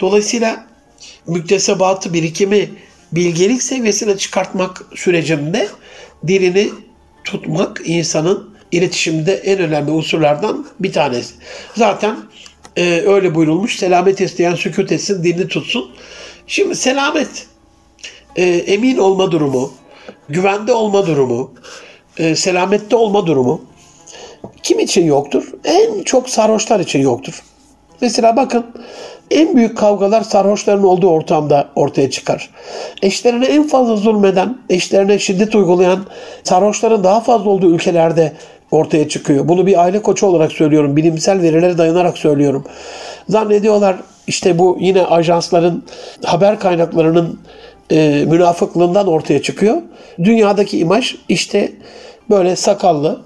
Dolayısıyla 0.00 0.66
müktesebatı, 1.26 2.12
birikimi, 2.12 2.70
bilgelik 3.12 3.62
seviyesine 3.62 4.16
çıkartmak 4.16 4.82
sürecinde 4.94 5.68
dilini 6.26 6.70
tutmak 7.24 7.80
insanın 7.84 8.54
iletişimde 8.72 9.34
en 9.34 9.58
önemli 9.58 9.90
unsurlardan 9.90 10.66
bir 10.80 10.92
tanesi. 10.92 11.34
Zaten 11.76 12.16
e, 12.76 13.02
öyle 13.06 13.34
buyurulmuş. 13.34 13.76
Selamet 13.76 14.20
isteyen 14.20 14.54
sükut 14.54 14.92
etsin, 14.92 15.24
dilini 15.24 15.48
tutsun. 15.48 15.90
Şimdi 16.46 16.74
selamet, 16.74 17.46
e, 18.36 18.44
emin 18.44 18.98
olma 18.98 19.32
durumu, 19.32 19.72
güvende 20.28 20.72
olma 20.72 21.06
durumu, 21.06 21.54
e, 22.18 22.36
selamette 22.36 22.96
olma 22.96 23.26
durumu 23.26 23.64
kim 24.62 24.78
için 24.78 25.06
yoktur? 25.06 25.52
En 25.64 26.02
çok 26.02 26.30
sarhoşlar 26.30 26.80
için 26.80 26.98
yoktur. 26.98 27.42
Mesela 28.00 28.36
bakın 28.36 28.66
en 29.30 29.56
büyük 29.56 29.78
kavgalar 29.78 30.20
sarhoşların 30.20 30.84
olduğu 30.84 31.10
ortamda 31.10 31.68
ortaya 31.76 32.10
çıkar. 32.10 32.50
Eşlerine 33.02 33.46
en 33.46 33.66
fazla 33.66 33.96
zulmeden, 33.96 34.58
eşlerine 34.70 35.18
şiddet 35.18 35.54
uygulayan 35.54 35.98
sarhoşların 36.44 37.04
daha 37.04 37.20
fazla 37.20 37.50
olduğu 37.50 37.74
ülkelerde 37.74 38.32
ortaya 38.70 39.08
çıkıyor. 39.08 39.48
Bunu 39.48 39.66
bir 39.66 39.82
aile 39.82 40.02
koçu 40.02 40.26
olarak 40.26 40.52
söylüyorum. 40.52 40.96
Bilimsel 40.96 41.42
verilere 41.42 41.78
dayanarak 41.78 42.18
söylüyorum. 42.18 42.64
Zannediyorlar 43.28 43.96
işte 44.26 44.58
bu 44.58 44.76
yine 44.80 45.02
ajansların 45.02 45.84
haber 46.24 46.58
kaynaklarının 46.58 47.40
e, 47.90 48.24
münafıklığından 48.28 49.06
ortaya 49.06 49.42
çıkıyor. 49.42 49.76
Dünyadaki 50.24 50.78
imaj 50.78 51.14
işte 51.28 51.72
böyle 52.30 52.56
sakallı, 52.56 53.20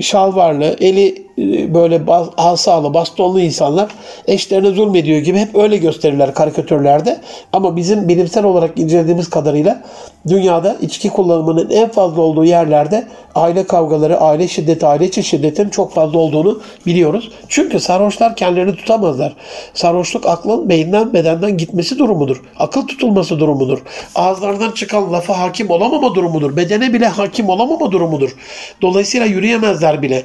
şalvarlı, 0.00 0.76
eli 0.80 1.26
e, 1.38 1.74
böyle 1.74 2.02
asalı, 2.36 2.94
bastonlu 2.94 3.40
insanlar 3.40 3.90
eşlerine 4.26 4.70
zulmediyor 4.70 5.18
gibi 5.18 5.38
hep 5.38 5.54
öyle 5.56 5.76
gösterirler 5.76 6.34
karikatürlerde. 6.34 7.20
Ama 7.52 7.76
bizim 7.76 8.08
bilimsel 8.08 8.44
olarak 8.44 8.78
incelediğimiz 8.78 9.30
kadarıyla 9.30 9.82
dünyada 10.28 10.76
içki 10.80 11.08
kullanımının 11.08 11.70
en 11.70 11.88
fazla 11.88 12.22
olduğu 12.22 12.44
yerlerde 12.44 13.08
aile 13.34 13.66
kavgaları, 13.66 14.20
aile 14.20 14.48
şiddeti, 14.48 14.86
aile 14.86 15.04
içi 15.04 15.22
şiddetin 15.22 15.68
çok 15.68 15.94
fazla 15.94 16.18
olduğunu 16.18 16.60
biliyoruz. 16.86 17.30
Çünkü 17.48 17.80
sarhoşlar 17.80 18.36
kendilerini 18.36 18.76
tutamazlar. 18.76 19.36
Sarhoşluk 19.74 20.26
aklın 20.26 20.68
beyinden 20.68 21.12
bedenden 21.12 21.56
gitmesi 21.56 21.98
durumudur. 21.98 22.42
Akıl 22.58 22.86
tutulması 22.86 23.38
durumudur. 23.38 23.78
Ağızlardan 24.14 24.70
çıkan 24.70 25.12
lafa 25.12 25.38
hakim 25.38 25.70
olamama 25.70 26.14
durumudur. 26.14 26.56
Bedene 26.56 26.92
bile 26.92 27.06
hakim 27.06 27.48
olamama 27.48 27.92
durumudur. 27.92 28.36
Dolayısıyla 28.82 29.26
yürüyemezler 29.26 30.02
bile. 30.02 30.22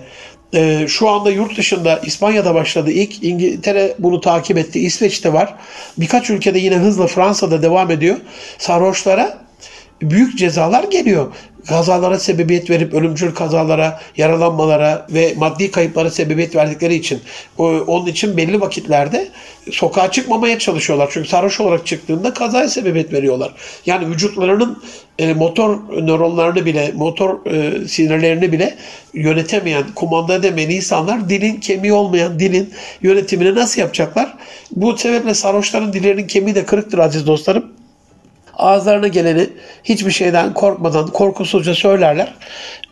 Ee, 0.54 0.86
şu 0.88 1.10
anda 1.10 1.32
yurt 1.32 1.58
dışında 1.58 2.00
İspanya'da 2.00 2.56
başladı 2.56 2.92
ilk. 2.92 3.24
İngiltere 3.24 3.96
bunu 4.00 4.22
takip 4.22 4.58
etti. 4.58 4.80
İsveç'te 4.80 5.34
var. 5.34 5.54
Birkaç 5.98 6.30
ülkede 6.30 6.60
yine 6.60 6.76
hızla 6.76 7.08
Fransa'da 7.08 7.62
devam 7.62 7.92
ediyor. 7.92 8.18
Sarhoşlara 8.58 9.47
büyük 10.02 10.38
cezalar 10.38 10.84
geliyor. 10.84 11.28
Kazalara 11.68 12.20
sebebiyet 12.20 12.70
verip 12.70 12.94
ölümcül 12.94 13.36
kazalara, 13.36 14.00
yaralanmalara 14.18 15.08
ve 15.10 15.34
maddi 15.38 15.72
kayıplara 15.72 16.10
sebebiyet 16.10 16.56
verdikleri 16.56 16.96
için. 16.96 17.20
Onun 17.58 18.06
için 18.06 18.38
belli 18.38 18.62
vakitlerde 18.62 19.28
sokağa 19.72 20.12
çıkmamaya 20.12 20.60
çalışıyorlar. 20.60 21.10
Çünkü 21.12 21.30
sarhoş 21.30 21.60
olarak 21.60 21.86
çıktığında 21.86 22.34
kazaya 22.34 22.68
sebebiyet 22.68 23.14
veriyorlar. 23.14 23.54
Yani 23.86 24.08
vücutlarının 24.10 24.84
e, 25.20 25.34
motor 25.34 25.80
nöronlarını 25.90 26.66
bile, 26.66 26.92
motor 26.96 27.46
e, 27.46 27.88
sinirlerini 27.88 28.52
bile 28.52 28.76
yönetemeyen, 29.14 29.84
kumanda 29.96 30.36
edemeyen 30.36 30.70
insanlar 30.70 31.30
dilin 31.30 31.56
kemiği 31.56 31.94
olmayan 31.94 32.40
dilin 32.40 32.74
yönetimini 33.02 33.56
nasıl 33.56 33.82
yapacaklar? 33.82 34.34
Bu 34.72 34.98
sebeple 34.98 35.34
sarhoşların 35.34 35.94
dillerinin 35.94 36.28
kemiği 36.28 36.56
de 36.56 36.66
kırıktır 36.66 36.98
aziz 36.98 37.28
dostlarım 37.28 37.77
ağızlarına 38.58 39.08
geleni 39.08 39.50
hiçbir 39.84 40.12
şeyden 40.12 40.54
korkmadan 40.54 41.08
korkusuzca 41.08 41.76
söylerler. 41.76 42.34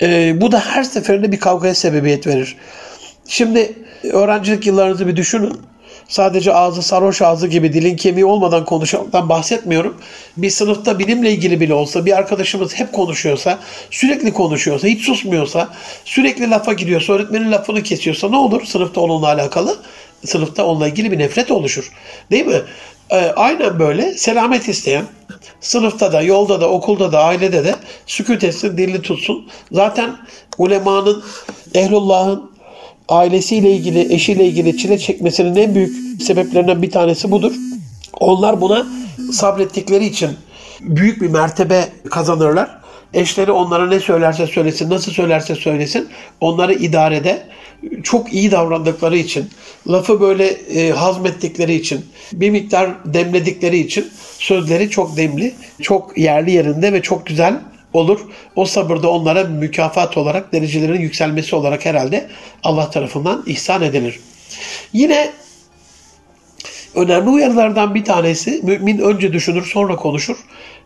E, 0.02 0.42
bu 0.42 0.52
da 0.52 0.60
her 0.60 0.84
seferinde 0.84 1.32
bir 1.32 1.40
kavgaya 1.40 1.76
sebebiyet 1.76 2.28
verir. 2.28 2.56
Şimdi 3.28 3.74
öğrencilik 4.04 4.68
yıllarınızı 4.68 5.08
bir 5.08 5.16
düşünün. 5.16 5.62
Sadece 6.08 6.54
ağzı 6.54 6.82
sarhoş 6.82 7.22
ağzı 7.22 7.48
gibi 7.48 7.74
dilin 7.74 7.96
kemiği 7.96 8.26
olmadan 8.26 8.66
konuşmaktan 8.66 9.30
bahsetmiyorum. 9.30 9.98
Bir 10.38 10.50
sınıfta 10.50 11.00
bilimle 11.00 11.32
ilgili 11.32 11.60
bile 11.60 11.74
olsa 11.74 12.06
bir 12.06 12.18
arkadaşımız 12.18 12.76
hep 12.76 12.94
konuşuyorsa, 12.94 13.60
sürekli 13.92 14.34
konuşuyorsa, 14.34 14.88
hiç 14.88 15.06
susmuyorsa, 15.06 15.70
sürekli 16.06 16.50
lafa 16.50 16.74
giriyorsa, 16.74 17.14
öğretmenin 17.14 17.52
lafını 17.52 17.84
kesiyorsa 17.84 18.30
ne 18.30 18.38
olur 18.38 18.66
sınıfta 18.66 19.02
onunla 19.02 19.28
alakalı? 19.28 19.78
Sınıfta 20.26 20.66
onunla 20.66 20.88
ilgili 20.88 21.12
bir 21.12 21.20
nefret 21.20 21.52
oluşur. 21.52 21.92
Değil 22.32 22.46
mi? 22.46 22.62
Ee, 23.12 23.16
aynen 23.36 23.80
böyle 23.80 24.18
selamet 24.18 24.70
isteyen, 24.70 25.06
sınıfta 25.62 26.14
da, 26.14 26.22
yolda 26.22 26.62
da, 26.62 26.70
okulda 26.70 27.12
da, 27.12 27.24
ailede 27.24 27.64
de 27.64 27.76
sükut 28.08 28.44
etsin, 28.44 28.78
dilini 28.78 29.02
tutsun. 29.02 29.48
Zaten 29.72 30.18
ulemanın, 30.58 31.24
ehlullahın 31.74 32.52
ailesiyle 33.10 33.72
ilgili, 33.72 34.14
eşiyle 34.14 34.46
ilgili 34.46 34.78
çile 34.78 34.98
çekmesinin 34.98 35.56
en 35.56 35.76
büyük 35.76 36.22
sebeplerinden 36.22 36.82
bir 36.82 36.92
tanesi 36.92 37.32
budur. 37.32 37.54
Onlar 38.20 38.62
buna 38.62 38.88
sabrettikleri 39.32 40.06
için 40.06 40.30
büyük 40.82 41.22
bir 41.22 41.30
mertebe 41.30 41.90
kazanırlar. 42.12 42.85
Eşleri 43.16 43.52
onlara 43.52 43.88
ne 43.88 44.00
söylerse 44.00 44.48
söylesin, 44.48 44.90
nasıl 44.90 45.12
söylerse 45.12 45.56
söylesin, 45.56 46.10
onları 46.42 46.74
idarede 46.74 47.44
çok 48.04 48.34
iyi 48.34 48.52
davrandıkları 48.52 49.18
için, 49.18 49.50
lafı 49.88 50.22
böyle 50.22 50.48
e, 50.48 50.92
hazmettikleri 50.92 51.74
için, 51.74 52.06
bir 52.34 52.50
miktar 52.50 53.14
demledikleri 53.14 53.78
için 53.78 54.12
sözleri 54.40 54.90
çok 54.90 55.18
demli, 55.18 55.56
çok 55.82 56.18
yerli 56.18 56.52
yerinde 56.52 56.94
ve 56.94 57.02
çok 57.02 57.26
güzel 57.26 57.60
olur. 57.94 58.20
O 58.56 58.66
sabır 58.66 59.04
da 59.04 59.10
onlara 59.10 59.44
mükafat 59.44 60.18
olarak, 60.18 60.54
derecelerin 60.54 61.02
yükselmesi 61.02 61.56
olarak 61.56 61.86
herhalde 61.86 62.28
Allah 62.64 62.90
tarafından 62.90 63.44
ihsan 63.46 63.82
edilir. 63.82 64.20
Yine 64.94 65.32
önemli 66.96 67.30
uyarılardan 67.30 67.96
bir 67.96 68.06
tanesi 68.06 68.60
mümin 68.64 68.98
önce 68.98 69.34
düşünür 69.34 69.66
sonra 69.66 69.96
konuşur. 69.96 70.38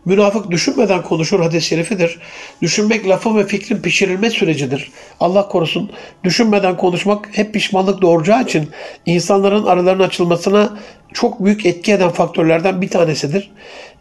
Münafık 0.04 0.50
düşünmeden 0.50 1.02
konuşur 1.02 1.40
hadis-i 1.40 1.66
şerifidir. 1.66 2.18
Düşünmek 2.62 3.08
lafın 3.08 3.36
ve 3.36 3.46
fikrin 3.46 3.82
pişirilme 3.82 4.30
sürecidir. 4.30 4.90
Allah 5.20 5.48
korusun 5.48 5.90
düşünmeden 6.24 6.76
konuşmak 6.76 7.28
hep 7.32 7.54
pişmanlık 7.54 8.02
doğuracağı 8.02 8.42
için 8.42 8.70
insanların 9.06 9.66
aralarının 9.66 10.04
açılmasına 10.04 10.78
çok 11.12 11.44
büyük 11.44 11.66
etki 11.66 11.92
eden 11.92 12.10
faktörlerden 12.10 12.82
bir 12.82 12.88
tanesidir. 12.88 13.50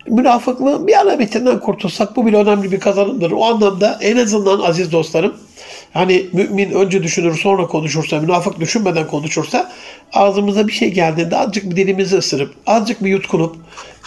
Münafıklığın 0.07 0.87
bir 0.87 0.93
alametinden 0.93 1.59
kurtulsak 1.59 2.15
bu 2.15 2.25
bile 2.25 2.37
önemli 2.37 2.71
bir 2.71 2.79
kazanımdır. 2.79 3.31
O 3.31 3.45
anlamda 3.45 3.99
en 4.01 4.17
azından 4.17 4.59
aziz 4.59 4.91
dostlarım 4.91 5.33
Hani 5.93 6.25
mümin 6.33 6.71
önce 6.71 7.03
düşünür 7.03 7.37
sonra 7.37 7.67
konuşursa, 7.67 8.19
münafık 8.19 8.59
düşünmeden 8.59 9.07
konuşursa 9.07 9.71
ağzımıza 10.13 10.67
bir 10.67 10.71
şey 10.71 10.91
geldiğinde 10.93 11.37
azıcık 11.37 11.71
bir 11.71 11.75
dilimizi 11.75 12.17
ısırıp, 12.17 12.53
azıcık 12.67 13.03
bir 13.03 13.09
yutkunup 13.09 13.55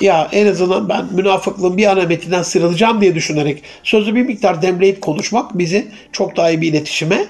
ya 0.02 0.28
en 0.32 0.46
azından 0.46 0.88
ben 0.88 1.06
münafıklığın 1.12 1.76
bir 1.76 1.86
alametinden 1.86 2.42
sıyrılacağım 2.42 3.00
diye 3.00 3.14
düşünerek 3.14 3.62
sözü 3.82 4.14
bir 4.14 4.22
miktar 4.22 4.62
demleyip 4.62 5.00
konuşmak 5.00 5.58
bizi 5.58 5.88
çok 6.12 6.36
daha 6.36 6.50
iyi 6.50 6.60
bir 6.60 6.68
iletişime 6.68 7.26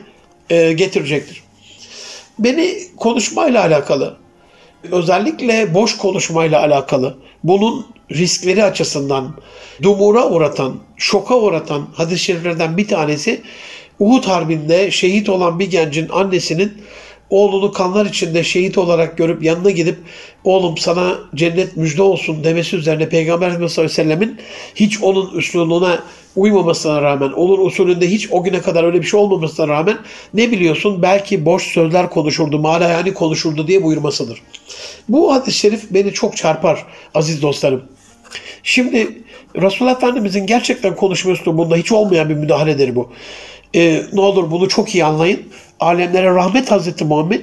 e, 0.51 0.73
getirecektir. 0.73 1.43
Beni 2.39 2.79
konuşmayla 2.97 3.63
alakalı, 3.63 4.17
özellikle 4.91 5.75
boş 5.75 5.97
konuşmayla 5.97 6.61
alakalı, 6.61 7.17
bunun 7.45 7.87
riskleri 8.11 8.65
açısından 8.65 9.35
dumura 9.83 10.29
uğratan, 10.29 10.77
şoka 10.97 11.39
uğratan 11.39 11.89
hadis-i 11.95 12.25
şeriflerden 12.25 12.77
bir 12.77 12.89
tanesi 12.89 13.41
Uhud 13.99 14.25
Harbi'nde 14.25 14.91
şehit 14.91 15.29
olan 15.29 15.59
bir 15.59 15.71
gencin 15.71 16.09
annesinin 16.09 16.83
oğlunu 17.33 17.73
kanlar 17.73 18.07
içinde 18.07 18.45
şehit 18.45 18.79
olarak 18.79 19.19
görüp 19.19 19.43
yanına 19.43 19.71
gidip 19.71 19.99
oğlum 20.45 20.79
sana 20.79 21.19
cennet 21.35 21.77
müjde 21.77 22.03
olsun 22.03 22.45
demesi 22.45 22.77
üzerine 22.77 23.09
Peygamber 23.09 23.47
Efendimiz 23.47 23.73
sallallahu 23.73 23.93
aleyhi 23.93 24.11
ve 24.11 24.17
sellemin 24.17 24.41
hiç 24.75 25.03
onun 25.03 25.39
üslubuna 25.39 26.03
uymamasına 26.37 27.03
rağmen, 27.03 27.33
onun 27.33 27.67
usulünde 27.67 28.11
hiç 28.11 28.29
o 28.31 28.43
güne 28.43 28.61
kadar 28.61 28.85
öyle 28.85 29.01
bir 29.01 29.07
şey 29.07 29.21
olmamasına 29.21 29.69
rağmen 29.69 29.99
ne 30.35 30.51
biliyorsun 30.51 31.03
belki 31.03 31.45
boş 31.45 31.63
sözler 31.63 32.11
konuşurdu, 32.11 32.59
mala 32.59 32.89
yani 32.89 33.15
konuşurdu 33.15 33.69
diye 33.69 33.83
buyurmasıdır. 33.83 34.43
Bu 35.09 35.35
hadis-i 35.35 35.59
şerif 35.59 35.91
beni 35.91 36.13
çok 36.13 36.37
çarpar 36.37 36.87
aziz 37.15 37.43
dostlarım. 37.43 37.83
Şimdi 38.63 39.23
Resulullah 39.57 39.97
Efendimizin 39.97 40.47
gerçekten 40.47 40.97
konuşma 40.97 41.33
üslubunda 41.33 41.77
hiç 41.77 41.93
olmayan 41.93 42.29
bir 42.29 42.35
müdahaledir 42.35 42.97
bu 42.97 43.13
e, 43.75 44.03
ne 44.13 44.21
olur 44.21 44.51
bunu 44.51 44.69
çok 44.69 44.95
iyi 44.95 45.05
anlayın. 45.05 45.43
Alemlere 45.81 46.35
rahmet 46.35 46.71
Hazreti 46.71 47.05
Muhammed 47.05 47.41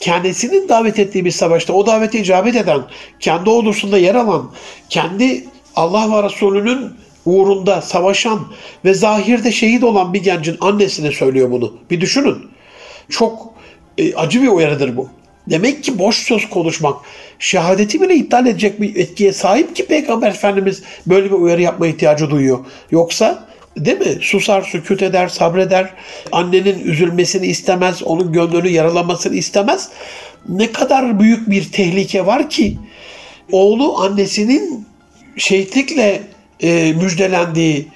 kendisinin 0.00 0.68
davet 0.68 0.98
ettiği 0.98 1.24
bir 1.24 1.30
savaşta 1.30 1.72
o 1.72 1.86
davete 1.86 2.20
icabet 2.20 2.56
eden, 2.56 2.80
kendi 3.20 3.50
ordusunda 3.50 3.98
yer 3.98 4.14
alan, 4.14 4.50
kendi 4.88 5.44
Allah 5.76 6.16
ve 6.16 6.22
Resulünün 6.22 6.90
uğrunda 7.24 7.82
savaşan 7.82 8.40
ve 8.84 8.94
zahirde 8.94 9.52
şehit 9.52 9.84
olan 9.84 10.14
bir 10.14 10.22
gencin 10.22 10.56
annesine 10.60 11.12
söylüyor 11.12 11.50
bunu. 11.50 11.72
Bir 11.90 12.00
düşünün. 12.00 12.36
Çok 13.08 13.54
e, 13.98 14.14
acı 14.14 14.42
bir 14.42 14.48
uyarıdır 14.48 14.96
bu. 14.96 15.08
Demek 15.50 15.84
ki 15.84 15.98
boş 15.98 16.16
söz 16.16 16.48
konuşmak 16.48 16.96
şehadeti 17.38 18.00
bile 18.00 18.14
iptal 18.14 18.46
edecek 18.46 18.80
bir 18.80 18.96
etkiye 18.96 19.32
sahip 19.32 19.76
ki 19.76 19.86
Peygamber 19.86 20.30
Efendimiz 20.30 20.82
böyle 21.06 21.26
bir 21.26 21.36
uyarı 21.36 21.62
yapma 21.62 21.86
ihtiyacı 21.86 22.30
duyuyor. 22.30 22.58
Yoksa 22.90 23.48
Değil 23.76 23.98
mi? 23.98 24.18
Susar, 24.20 24.62
sükut 24.62 25.02
eder, 25.02 25.28
sabreder. 25.28 25.90
Annenin 26.32 26.84
üzülmesini 26.84 27.46
istemez, 27.46 28.02
onun 28.02 28.32
gönlünü 28.32 28.68
yaralamasını 28.68 29.34
istemez. 29.34 29.88
Ne 30.48 30.72
kadar 30.72 31.20
büyük 31.20 31.50
bir 31.50 31.72
tehlike 31.72 32.26
var 32.26 32.50
ki 32.50 32.78
oğlu 33.52 33.98
annesinin 33.98 34.86
şehitlikle 35.36 36.22
e, 36.60 36.92
müjdelendiği 36.92 37.88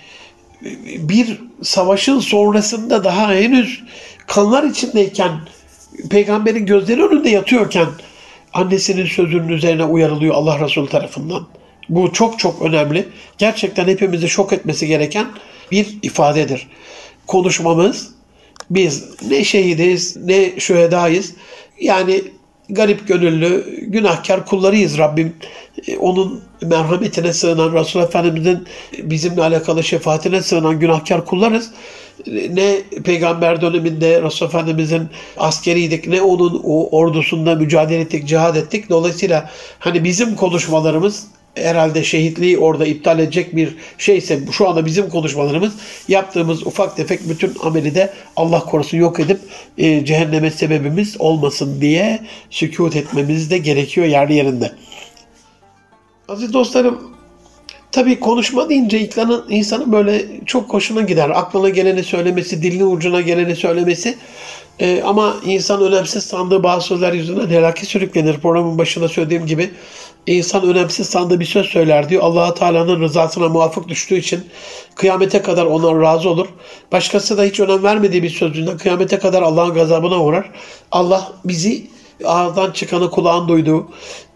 bir 0.98 1.38
savaşın 1.62 2.20
sonrasında 2.20 3.04
daha 3.04 3.32
henüz 3.32 3.82
kanlar 4.26 4.64
içindeyken 4.64 5.30
peygamberin 6.10 6.66
gözleri 6.66 7.02
önünde 7.02 7.28
yatıyorken 7.30 7.86
annesinin 8.52 9.06
sözünün 9.06 9.48
üzerine 9.48 9.84
uyarılıyor 9.84 10.34
Allah 10.34 10.60
Resulü 10.60 10.88
tarafından. 10.88 11.46
Bu 11.88 12.12
çok 12.12 12.38
çok 12.38 12.62
önemli. 12.62 13.08
Gerçekten 13.38 13.88
hepimizi 13.88 14.28
şok 14.28 14.52
etmesi 14.52 14.86
gereken 14.86 15.26
bir 15.70 15.98
ifadedir. 16.02 16.68
Konuşmamız 17.26 18.14
biz 18.70 19.04
ne 19.28 19.44
şehidiz 19.44 20.16
ne 20.16 20.60
şühedayız. 20.60 21.32
Yani 21.80 22.22
garip 22.68 23.08
gönüllü, 23.08 23.80
günahkar 23.80 24.46
kullarıyız 24.46 24.98
Rabbim. 24.98 25.36
E, 25.88 25.96
onun 25.96 26.42
merhametine 26.62 27.32
sığınan, 27.32 27.74
Resulullah 27.74 28.08
Efendimiz'in 28.08 28.66
bizimle 28.98 29.42
alakalı 29.42 29.84
şefaatine 29.84 30.42
sığınan 30.42 30.80
günahkar 30.80 31.24
kullarız. 31.24 31.70
Ne 32.50 32.76
peygamber 33.04 33.60
döneminde 33.60 34.22
Resulullah 34.22 34.54
Efendimiz'in 34.54 35.08
askeriydik, 35.36 36.06
ne 36.06 36.22
onun 36.22 36.60
o 36.64 36.98
ordusunda 36.98 37.54
mücadele 37.54 38.00
ettik, 38.00 38.28
cihad 38.28 38.56
ettik. 38.56 38.90
Dolayısıyla 38.90 39.50
hani 39.78 40.04
bizim 40.04 40.36
konuşmalarımız 40.36 41.26
herhalde 41.54 42.04
şehitliği 42.04 42.58
orada 42.58 42.86
iptal 42.86 43.18
edecek 43.18 43.56
bir 43.56 43.74
şeyse 43.98 44.40
şu 44.52 44.68
anda 44.68 44.86
bizim 44.86 45.08
konuşmalarımız 45.08 45.72
yaptığımız 46.08 46.66
ufak 46.66 46.96
tefek 46.96 47.28
bütün 47.28 47.52
ameli 47.62 47.94
de 47.94 48.12
Allah 48.36 48.60
korusun 48.60 48.98
yok 48.98 49.20
edip 49.20 49.40
e, 49.78 50.04
cehenneme 50.04 50.50
sebebimiz 50.50 51.16
olmasın 51.20 51.80
diye 51.80 52.20
sükut 52.50 52.96
etmemiz 52.96 53.50
de 53.50 53.58
gerekiyor 53.58 54.06
yerli 54.06 54.34
yerinde. 54.34 54.72
Aziz 56.28 56.52
dostlarım 56.52 57.14
tabi 57.92 58.20
konuşma 58.20 58.68
deyince 58.68 59.00
insanın, 59.00 59.44
insanın 59.48 59.92
böyle 59.92 60.24
çok 60.46 60.72
hoşuna 60.72 61.00
gider. 61.00 61.30
Aklına 61.30 61.68
geleni 61.68 62.02
söylemesi, 62.02 62.62
dilinin 62.62 62.96
ucuna 62.96 63.20
geleni 63.20 63.56
söylemesi. 63.56 64.16
E, 64.78 65.02
ama 65.02 65.36
insan 65.46 65.82
önemsiz 65.82 66.24
sandığı 66.24 66.62
bazı 66.62 66.86
sözler 66.86 67.12
yüzünden 67.12 67.48
helake 67.48 67.86
sürüklenir. 67.86 68.38
Programın 68.38 68.78
başında 68.78 69.08
söylediğim 69.08 69.46
gibi 69.46 69.70
İnsan 70.26 70.66
önemsiz 70.66 71.06
sandığı 71.06 71.40
bir 71.40 71.44
söz 71.44 71.66
söyler 71.66 72.08
diyor. 72.08 72.22
allah 72.22 72.54
Teala'nın 72.54 73.00
rızasına 73.00 73.48
muvafık 73.48 73.88
düştüğü 73.88 74.16
için 74.16 74.44
kıyamete 74.94 75.42
kadar 75.42 75.66
ona 75.66 76.02
razı 76.02 76.28
olur. 76.30 76.48
Başkası 76.92 77.38
da 77.38 77.42
hiç 77.44 77.60
önem 77.60 77.82
vermediği 77.82 78.22
bir 78.22 78.30
sözünden 78.30 78.78
kıyamete 78.78 79.18
kadar 79.18 79.42
Allah'ın 79.42 79.74
gazabına 79.74 80.22
uğrar. 80.22 80.50
Allah 80.92 81.32
bizi 81.44 81.86
ağızdan 82.24 82.70
çıkanı 82.72 83.10
kulağın 83.10 83.48
duyduğu, 83.48 83.88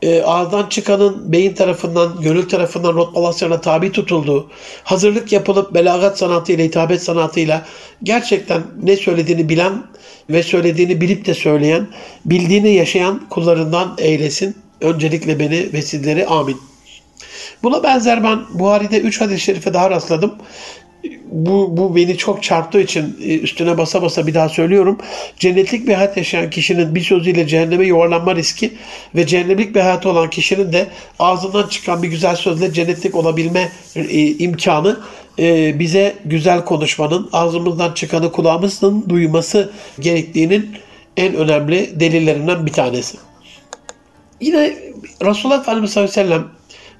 e, 0.02 0.22
ağızdan 0.22 0.68
çıkanın 0.68 1.32
beyin 1.32 1.54
tarafından, 1.54 2.20
gönül 2.20 2.48
tarafından 2.48 2.94
rotbalasyona 2.94 3.60
tabi 3.60 3.92
tutulduğu, 3.92 4.50
hazırlık 4.84 5.32
yapılıp 5.32 5.74
belagat 5.74 6.18
sanatıyla, 6.18 6.64
hitabet 6.64 7.02
sanatıyla 7.02 7.66
gerçekten 8.02 8.62
ne 8.82 8.96
söylediğini 8.96 9.48
bilen 9.48 9.82
ve 10.30 10.42
söylediğini 10.42 11.00
bilip 11.00 11.26
de 11.26 11.34
söyleyen, 11.34 11.88
bildiğini 12.24 12.74
yaşayan 12.74 13.28
kullarından 13.28 13.94
eylesin. 13.98 14.67
Öncelikle 14.80 15.38
beni 15.38 15.72
ve 15.72 15.82
sizleri 15.82 16.26
amin. 16.26 16.60
Buna 17.62 17.82
benzer 17.82 18.24
ben 18.24 18.40
Buhari'de 18.54 19.00
3 19.00 19.20
hadis-i 19.20 19.40
şerife 19.40 19.74
daha 19.74 19.90
rastladım 19.90 20.34
bu, 21.32 21.76
bu 21.76 21.96
beni 21.96 22.16
çok 22.16 22.42
çarptığı 22.42 22.80
için 22.80 23.16
e, 23.22 23.38
üstüne 23.38 23.78
basa 23.78 24.02
basa 24.02 24.26
bir 24.26 24.34
daha 24.34 24.48
söylüyorum. 24.48 24.98
Cennetlik 25.36 25.88
bir 25.88 25.94
hayat 25.94 26.16
yaşayan 26.16 26.50
kişinin 26.50 26.94
bir 26.94 27.00
sözüyle 27.00 27.46
cehenneme 27.46 27.86
yuvarlanma 27.86 28.36
riski 28.36 28.72
ve 29.14 29.26
cehennemlik 29.26 29.74
bir 29.74 29.80
hayat 29.80 30.06
olan 30.06 30.30
kişinin 30.30 30.72
de 30.72 30.86
ağzından 31.18 31.68
çıkan 31.68 32.02
bir 32.02 32.08
güzel 32.08 32.36
sözle 32.36 32.72
cennetlik 32.72 33.14
olabilme 33.14 33.72
e, 33.96 34.26
imkanı 34.26 35.00
e, 35.38 35.78
bize 35.78 36.14
güzel 36.24 36.64
konuşmanın, 36.64 37.28
ağzımızdan 37.32 37.94
çıkanı 37.94 38.32
kulağımızın 38.32 39.04
duyması 39.08 39.72
gerektiğinin 40.00 40.70
en 41.16 41.34
önemli 41.34 42.00
delillerinden 42.00 42.66
bir 42.66 42.72
tanesi. 42.72 43.18
Yine 44.40 44.76
Resulullah 45.24 45.60
Efendimiz 45.60 45.90
sallallahu 45.90 46.12
aleyhi 46.12 46.30
ve 46.30 46.34
sellem 46.34 46.48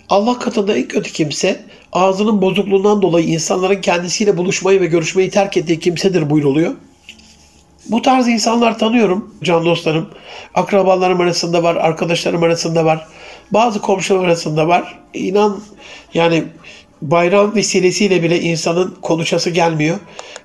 Allah 0.09 0.39
katında 0.39 0.77
en 0.77 0.89
kötü 0.89 1.13
kimse 1.13 1.65
ağzının 1.93 2.43
bozukluğundan 2.43 3.03
dolayı 3.03 3.27
insanların 3.27 3.81
kendisiyle 3.81 4.37
buluşmayı 4.37 4.81
ve 4.81 4.87
görüşmeyi 4.87 5.31
terk 5.31 5.57
ettiği 5.57 5.81
kimsedir 5.81 6.31
buyruluyor. 6.31 6.75
Bu 7.89 8.03
tarz 8.03 8.29
insanlar 8.29 8.79
tanıyorum 8.79 9.35
can 9.43 9.65
dostlarım. 9.65 10.11
Akrabalarım 10.55 11.21
arasında 11.21 11.63
var, 11.63 11.77
arkadaşlarım 11.77 12.43
arasında 12.43 12.85
var. 12.85 13.07
Bazı 13.51 13.81
komşular 13.81 14.25
arasında 14.25 14.69
var. 14.69 14.99
İnan 15.15 15.61
yani 16.15 16.45
bayram 17.03 17.55
vesilesiyle 17.55 18.23
bile 18.23 18.41
insanın 18.41 18.97
konuşası 19.03 19.51
gelmiyor. 19.51 19.99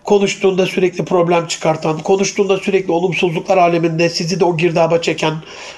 Konuştuğunda 0.04 0.66
sürekli 0.66 1.06
problem 1.06 1.48
çıkartan, 1.48 2.00
konuştuğunda 2.00 2.58
sürekli 2.58 2.92
olumsuzluklar 2.92 3.58
aleminde 3.58 4.10
sizi 4.10 4.40
de 4.40 4.46
o 4.46 4.58
girdaba 4.58 5.02
çeken, 5.02 5.34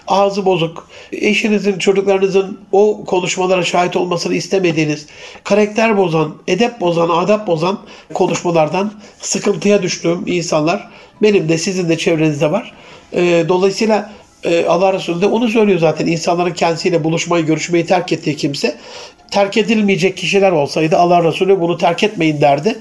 ağzı 0.07 0.45
bozuk, 0.45 0.87
eşinizin, 1.11 1.79
çocuklarınızın 1.79 2.59
o 2.71 3.05
konuşmalara 3.05 3.63
şahit 3.63 3.95
olmasını 3.95 4.35
istemediğiniz, 4.35 5.05
karakter 5.43 5.97
bozan, 5.97 6.35
edep 6.47 6.81
bozan, 6.81 7.09
adap 7.09 7.47
bozan 7.47 7.79
konuşmalardan 8.13 8.93
sıkıntıya 9.19 9.83
düştüğüm 9.83 10.23
insanlar 10.25 10.89
benim 11.21 11.49
de 11.49 11.57
sizin 11.57 11.89
de 11.89 11.97
çevrenizde 11.97 12.51
var. 12.51 12.73
Ee, 13.13 13.45
dolayısıyla 13.49 14.11
e, 14.45 14.65
Allah 14.65 14.93
Resulü 14.93 15.21
de 15.21 15.25
onu 15.25 15.47
söylüyor 15.47 15.79
zaten. 15.79 16.07
İnsanların 16.07 16.53
kendisiyle 16.53 17.03
buluşmayı, 17.03 17.45
görüşmeyi 17.45 17.85
terk 17.85 18.11
ettiği 18.11 18.35
kimse 18.35 18.75
terk 19.31 19.57
edilmeyecek 19.57 20.17
kişiler 20.17 20.51
olsaydı 20.51 20.97
Allah 20.97 21.23
Resulü 21.23 21.59
bunu 21.59 21.77
terk 21.77 22.03
etmeyin 22.03 22.41
derdi. 22.41 22.75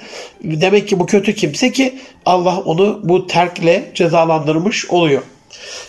Demek 0.44 0.88
ki 0.88 1.00
bu 1.00 1.06
kötü 1.06 1.34
kimse 1.34 1.72
ki 1.72 1.98
Allah 2.26 2.60
onu 2.60 3.00
bu 3.04 3.26
terkle 3.26 3.90
cezalandırmış 3.94 4.90
oluyor. 4.90 5.22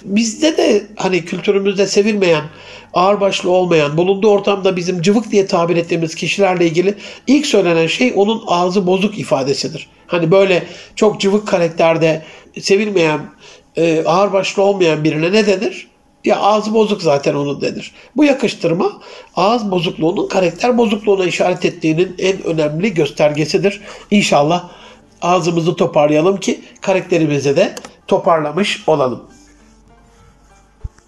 Bizde 0.03 0.57
de 0.57 0.83
hani 0.95 1.25
kültürümüzde 1.25 1.87
sevilmeyen, 1.87 2.43
ağırbaşlı 2.93 3.51
olmayan, 3.51 3.97
bulunduğu 3.97 4.29
ortamda 4.29 4.75
bizim 4.75 5.01
cıvık 5.01 5.31
diye 5.31 5.47
tabir 5.47 5.75
ettiğimiz 5.75 6.15
kişilerle 6.15 6.65
ilgili 6.65 6.95
ilk 7.27 7.45
söylenen 7.45 7.87
şey 7.87 8.13
onun 8.15 8.43
ağzı 8.47 8.87
bozuk 8.87 9.19
ifadesidir. 9.19 9.87
Hani 10.07 10.31
böyle 10.31 10.63
çok 10.95 11.21
cıvık 11.21 11.47
karakterde 11.47 12.21
sevilmeyen, 12.59 13.19
e, 13.77 14.03
ağırbaşlı 14.05 14.63
olmayan 14.63 15.03
birine 15.03 15.31
ne 15.31 15.47
denir? 15.47 15.87
Ya 16.25 16.37
ağız 16.37 16.73
bozuk 16.73 17.01
zaten 17.01 17.35
onun 17.35 17.61
denir. 17.61 17.91
Bu 18.15 18.23
yakıştırma 18.23 18.91
ağız 19.35 19.71
bozukluğunun 19.71 20.27
karakter 20.27 20.77
bozukluğuna 20.77 21.25
işaret 21.25 21.65
ettiğinin 21.65 22.15
en 22.19 22.43
önemli 22.43 22.93
göstergesidir. 22.93 23.81
İnşallah 24.11 24.69
ağzımızı 25.21 25.75
toparlayalım 25.75 26.37
ki 26.37 26.61
karakterimizi 26.81 27.55
de 27.55 27.75
toparlamış 28.07 28.83
olalım. 28.87 29.23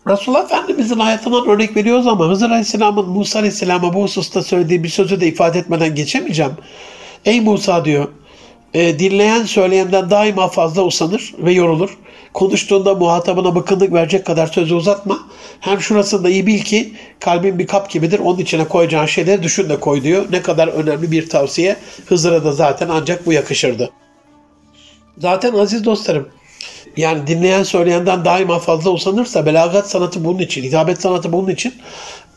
Resulullah 0.07 0.43
Efendimizin 0.43 0.99
hayatından 0.99 1.47
örnek 1.47 1.75
veriyoruz 1.75 2.07
ama 2.07 2.27
Hızır 2.27 2.49
Aleyhisselam'ın 2.49 3.09
Musa 3.09 3.39
Aleyhisselam'a 3.39 3.93
bu 3.93 4.03
hususta 4.03 4.43
söylediği 4.43 4.83
bir 4.83 4.89
sözü 4.89 5.21
de 5.21 5.27
ifade 5.27 5.59
etmeden 5.59 5.95
geçemeyeceğim. 5.95 6.51
Ey 7.25 7.41
Musa 7.41 7.85
diyor, 7.85 8.07
e, 8.73 8.99
dinleyen 8.99 9.43
söyleyenden 9.43 10.09
daima 10.09 10.47
fazla 10.47 10.83
usanır 10.83 11.33
ve 11.37 11.53
yorulur. 11.53 11.97
Konuştuğunda 12.33 12.95
muhatabına 12.95 13.55
bıkkınlık 13.55 13.93
verecek 13.93 14.25
kadar 14.25 14.47
sözü 14.47 14.75
uzatma. 14.75 15.19
Hem 15.59 15.81
şurasını 15.81 16.23
da 16.23 16.29
iyi 16.29 16.47
bil 16.47 16.59
ki 16.59 16.93
kalbin 17.19 17.59
bir 17.59 17.67
kap 17.67 17.89
gibidir. 17.89 18.19
Onun 18.19 18.39
içine 18.39 18.67
koyacağın 18.67 19.05
şeyleri 19.05 19.43
düşün 19.43 19.69
de 19.69 19.79
koy 19.79 20.03
diyor. 20.03 20.25
Ne 20.31 20.41
kadar 20.41 20.67
önemli 20.67 21.11
bir 21.11 21.29
tavsiye. 21.29 21.75
Hızır'a 22.05 22.43
da 22.43 22.51
zaten 22.51 22.89
ancak 22.91 23.25
bu 23.25 23.33
yakışırdı. 23.33 23.89
Zaten 25.17 25.53
aziz 25.53 25.85
dostlarım 25.85 26.29
yani 26.97 27.27
dinleyen 27.27 27.63
söyleyenden 27.63 28.25
daima 28.25 28.59
fazla 28.59 28.91
usanırsa 28.91 29.45
belagat 29.45 29.89
sanatı 29.89 30.25
bunun 30.25 30.39
için, 30.39 30.63
hitabet 30.63 31.01
sanatı 31.01 31.33
bunun 31.33 31.49
için 31.49 31.73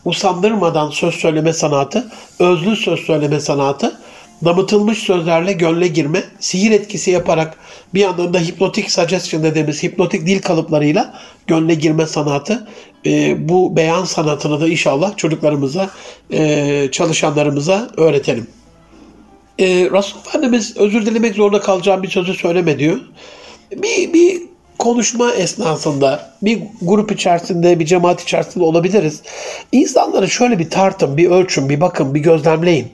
usandırmadan 0.05 0.89
söz 0.89 1.15
söyleme 1.15 1.53
sanatı, 1.53 2.11
özlü 2.39 2.75
söz 2.75 2.99
söyleme 2.99 3.39
sanatı 3.39 3.99
damıtılmış 4.45 4.97
sözlerle 4.97 5.53
gönle 5.53 5.87
girme, 5.87 6.23
sihir 6.39 6.71
etkisi 6.71 7.11
yaparak 7.11 7.57
bir 7.93 7.99
yandan 7.99 8.33
da 8.33 8.39
hipnotik 8.39 8.91
suggestion 8.91 9.43
dediğimiz 9.43 9.83
hipnotik 9.83 10.27
dil 10.27 10.41
kalıplarıyla 10.41 11.13
gönle 11.47 11.73
girme 11.73 12.05
sanatı. 12.05 12.67
E, 13.05 13.49
bu 13.49 13.75
beyan 13.75 14.03
sanatını 14.03 14.61
da 14.61 14.67
inşallah 14.67 15.17
çocuklarımıza, 15.17 15.89
e, 16.31 16.89
çalışanlarımıza 16.91 17.89
öğretelim. 17.97 18.47
E, 19.59 19.65
Resul 19.67 20.19
Efendimiz 20.19 20.77
özür 20.77 21.05
dilemek 21.05 21.35
zorunda 21.35 21.61
kalacağım 21.61 22.03
bir 22.03 22.09
sözü 22.09 22.33
söyleme 22.33 22.79
diyor. 22.79 22.99
Bir, 23.71 24.13
bir 24.13 24.41
konuşma 24.79 25.31
esnasında 25.31 26.31
bir 26.41 26.59
grup 26.81 27.11
içerisinde, 27.11 27.79
bir 27.79 27.85
cemaat 27.85 28.21
içerisinde 28.21 28.63
olabiliriz. 28.63 29.21
İnsanları 29.71 30.29
şöyle 30.29 30.59
bir 30.59 30.69
tartın, 30.69 31.17
bir 31.17 31.29
ölçün, 31.29 31.69
bir 31.69 31.81
bakın, 31.81 32.15
bir 32.15 32.19
gözlemleyin 32.19 32.87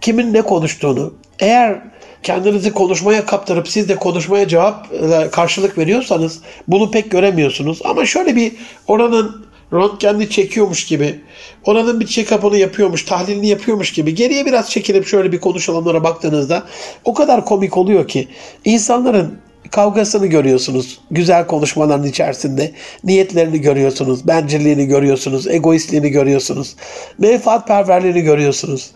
kimin 0.00 0.34
ne 0.34 0.42
konuştuğunu. 0.42 1.14
Eğer 1.40 1.80
kendinizi 2.22 2.72
konuşmaya 2.72 3.26
kaptırıp 3.26 3.68
siz 3.68 3.88
de 3.88 3.96
konuşmaya 3.96 4.48
cevap 4.48 4.86
e, 4.92 5.30
karşılık 5.30 5.78
veriyorsanız 5.78 6.40
bunu 6.68 6.90
pek 6.90 7.10
göremiyorsunuz. 7.10 7.80
Ama 7.84 8.06
şöyle 8.06 8.36
bir 8.36 8.52
oranın 8.86 9.46
röntgenini 9.72 10.30
çekiyormuş 10.30 10.86
gibi, 10.86 11.20
oranın 11.64 12.00
bir 12.00 12.06
check-up'ını 12.06 12.56
yapıyormuş, 12.56 13.04
tahlilini 13.04 13.48
yapıyormuş 13.48 13.92
gibi 13.92 14.14
geriye 14.14 14.46
biraz 14.46 14.70
çekilip 14.70 15.06
şöyle 15.06 15.32
bir 15.32 15.40
konuşulanlara 15.40 16.04
baktığınızda 16.04 16.62
o 17.04 17.14
kadar 17.14 17.44
komik 17.44 17.76
oluyor 17.76 18.08
ki 18.08 18.28
insanların 18.64 19.38
kavgasını 19.70 20.26
görüyorsunuz. 20.26 20.98
Güzel 21.10 21.46
konuşmaların 21.46 22.06
içerisinde. 22.06 22.72
Niyetlerini 23.04 23.60
görüyorsunuz. 23.60 24.28
Bencilliğini 24.28 24.86
görüyorsunuz. 24.86 25.46
Egoistliğini 25.46 26.10
görüyorsunuz. 26.10 26.76
Menfaatperverliğini 27.18 28.20
görüyorsunuz. 28.20 28.90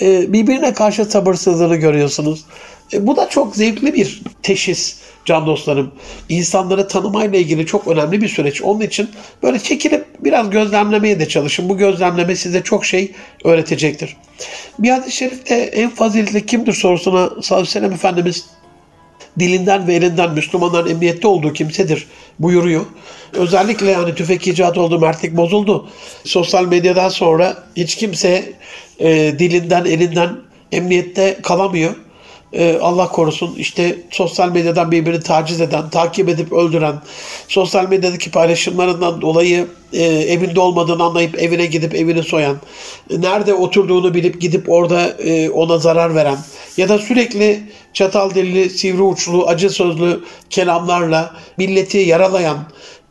Ee, 0.00 0.32
birbirine 0.32 0.74
karşı 0.74 1.04
sabırsızlığını 1.04 1.76
görüyorsunuz. 1.76 2.44
E, 2.92 3.06
bu 3.06 3.16
da 3.16 3.28
çok 3.28 3.56
zevkli 3.56 3.94
bir 3.94 4.22
teşhis 4.42 4.96
can 5.24 5.46
dostlarım. 5.46 5.92
İnsanları 6.28 6.88
tanımayla 6.88 7.38
ilgili 7.38 7.66
çok 7.66 7.88
önemli 7.88 8.22
bir 8.22 8.28
süreç. 8.28 8.62
Onun 8.62 8.80
için 8.80 9.10
böyle 9.42 9.58
çekilip 9.58 10.06
biraz 10.20 10.50
gözlemlemeye 10.50 11.20
de 11.20 11.28
çalışın. 11.28 11.68
Bu 11.68 11.78
gözlemleme 11.78 12.36
size 12.36 12.62
çok 12.62 12.84
şey 12.84 13.12
öğretecektir. 13.44 14.16
Bir 14.78 14.90
hadis-i 14.90 15.16
şerifte 15.16 15.54
en 15.54 15.90
faziletli 15.90 16.46
kimdir 16.46 16.72
sorusuna 16.72 17.18
sallallahu 17.18 17.52
aleyhi 17.52 17.62
ve 17.62 17.72
sellem 17.72 17.92
Efendimiz 17.92 18.46
dilinden 19.38 19.86
ve 19.86 19.94
elinden 19.94 20.34
Müslümanların 20.34 20.90
emniyette 20.90 21.28
olduğu 21.28 21.52
kimsedir 21.52 22.06
buyuruyor. 22.38 22.86
Özellikle 23.32 23.90
yani 23.90 24.14
tüfek 24.14 24.48
icat 24.48 24.78
oldu, 24.78 24.98
mertlik 24.98 25.36
bozuldu. 25.36 25.88
Sosyal 26.24 26.64
medyadan 26.64 27.08
sonra 27.08 27.64
hiç 27.76 27.96
kimse 27.96 28.52
e, 28.98 29.08
dilinden, 29.38 29.84
elinden 29.84 30.36
emniyette 30.72 31.38
kalamıyor. 31.42 31.94
E, 32.52 32.78
Allah 32.82 33.08
korusun 33.08 33.54
işte 33.54 33.98
sosyal 34.10 34.52
medyadan 34.52 34.92
birbirini 34.92 35.20
taciz 35.20 35.60
eden, 35.60 35.90
takip 35.90 36.28
edip 36.28 36.52
öldüren, 36.52 36.94
sosyal 37.48 37.88
medyadaki 37.88 38.30
paylaşımlarından 38.30 39.20
dolayı 39.20 39.66
e, 39.92 40.04
evinde 40.04 40.60
olmadığını 40.60 41.02
anlayıp 41.02 41.38
evine 41.42 41.66
gidip 41.66 41.94
evini 41.94 42.22
soyan, 42.22 42.56
nerede 43.10 43.54
oturduğunu 43.54 44.14
bilip 44.14 44.40
gidip 44.40 44.68
orada 44.68 45.08
e, 45.08 45.50
ona 45.50 45.78
zarar 45.78 46.14
veren 46.14 46.38
ya 46.76 46.88
da 46.88 46.98
sürekli 46.98 47.62
çatal 47.92 48.34
dilli, 48.34 48.70
sivri 48.70 49.02
uçlu, 49.02 49.46
acı 49.46 49.70
sözlü 49.70 50.20
kelamlarla 50.50 51.36
milleti 51.56 51.98
yaralayan, 51.98 52.58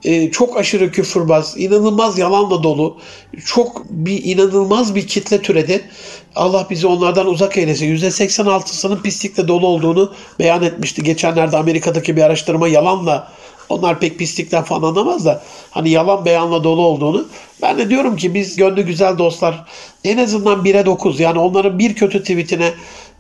e, 0.04 0.32
çok 0.32 0.58
aşırı 0.58 0.92
küfürbaz, 0.92 1.54
inanılmaz 1.58 2.18
yalanla 2.18 2.64
dolu, 2.64 2.98
çok 3.46 3.86
bir 3.90 4.24
inanılmaz 4.24 4.96
bir 4.96 5.08
kitle 5.08 5.42
türedi. 5.42 5.90
Allah 6.36 6.68
bizi 6.70 6.88
onlardan 6.88 7.28
uzak 7.28 7.58
eylesin. 7.58 7.96
%86'sının 7.96 9.02
pislikle 9.02 9.48
dolu 9.48 9.68
olduğunu 9.68 10.14
beyan 10.40 10.64
etmişti. 10.64 11.04
Geçenlerde 11.04 11.58
Amerika'daki 11.58 12.16
bir 12.16 12.22
araştırma 12.22 12.68
yalanla 12.68 13.32
onlar 13.70 14.00
pek 14.00 14.20
pislikten 14.20 14.64
falan 14.64 14.90
anlamaz 14.90 15.26
da 15.26 15.44
hani 15.72 15.90
yalan 15.90 16.26
beyanla 16.26 16.64
dolu 16.64 16.82
olduğunu. 16.82 17.28
Ben 17.62 17.78
de 17.78 17.90
diyorum 17.90 18.16
ki 18.16 18.34
biz 18.34 18.56
gönlü 18.56 18.82
güzel 18.82 19.18
dostlar 19.18 19.66
en 20.04 20.18
azından 20.18 20.66
1'e 20.66 20.86
9 20.86 21.20
yani 21.20 21.40
onların 21.40 21.80
bir 21.80 21.96
kötü 21.96 22.22
tweetine 22.22 22.74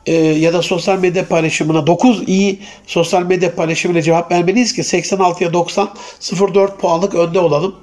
e, 0.08 0.13
ya 0.15 0.54
da 0.54 0.62
sosyal 0.62 1.00
medya 1.00 1.28
paylaşımına 1.28 1.88
9 1.88 2.24
iyi 2.28 2.60
sosyal 2.88 3.24
medya 3.24 3.56
paylaşımıyla 3.56 4.02
cevap 4.02 4.32
vermeliyiz 4.32 4.74
ki 4.74 4.82
86'ya 4.82 5.54
90 5.54 5.89
0.4 6.22 6.78
puanlık 6.78 7.15
önde 7.15 7.39
olalım. 7.39 7.76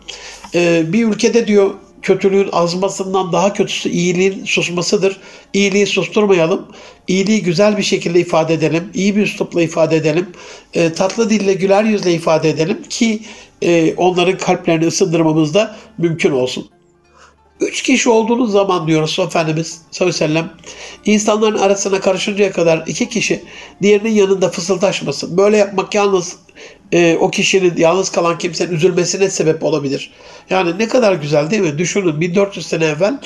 E, 0.54 0.92
bir 0.92 1.06
ülkede 1.08 1.46
diyor 1.46 1.70
kötülüğün 2.02 2.48
azmasından 2.52 3.32
daha 3.32 3.52
kötüsü 3.52 3.88
iyiliğin 3.88 4.44
susmasıdır. 4.44 5.16
İyiliği 5.52 5.86
susturmayalım. 5.86 6.66
İyiliği 7.08 7.42
güzel 7.42 7.76
bir 7.76 7.82
şekilde 7.82 8.20
ifade 8.20 8.54
edelim. 8.54 8.90
İyi 8.94 9.16
bir 9.16 9.22
üslupla 9.22 9.62
ifade 9.62 9.96
edelim. 9.96 10.26
E, 10.74 10.92
tatlı 10.92 11.30
dille, 11.30 11.54
güler 11.54 11.84
yüzle 11.84 12.12
ifade 12.12 12.50
edelim 12.50 12.82
ki 12.90 13.20
e, 13.62 13.94
onların 13.94 14.38
kalplerini 14.38 14.86
ısındırmamız 14.86 15.54
da 15.54 15.76
mümkün 15.98 16.30
olsun. 16.30 16.73
Üç 17.60 17.82
kişi 17.82 18.10
olduğunuz 18.10 18.52
zaman 18.52 18.86
diyor 18.86 19.02
Resulullah 19.02 19.30
Efendimiz 19.30 19.80
sallallahu 19.90 20.16
aleyhi 20.16 20.34
ve 20.34 20.34
sellem 20.34 20.50
insanların 21.04 21.58
arasına 21.58 22.00
karışıncaya 22.00 22.52
kadar 22.52 22.84
iki 22.86 23.08
kişi 23.08 23.44
diğerinin 23.82 24.10
yanında 24.10 24.48
fısıldaşmasın. 24.48 25.36
Böyle 25.36 25.56
yapmak 25.56 25.94
yalnız 25.94 26.36
e, 26.92 27.16
o 27.20 27.30
kişinin 27.30 27.76
yalnız 27.76 28.10
kalan 28.10 28.38
kimsenin 28.38 28.72
üzülmesine 28.72 29.30
sebep 29.30 29.64
olabilir. 29.64 30.12
Yani 30.50 30.78
ne 30.78 30.88
kadar 30.88 31.12
güzel 31.14 31.50
değil 31.50 31.62
mi? 31.62 31.78
Düşünün 31.78 32.20
1400 32.20 32.66
sene 32.66 32.84
evvel 32.84 33.18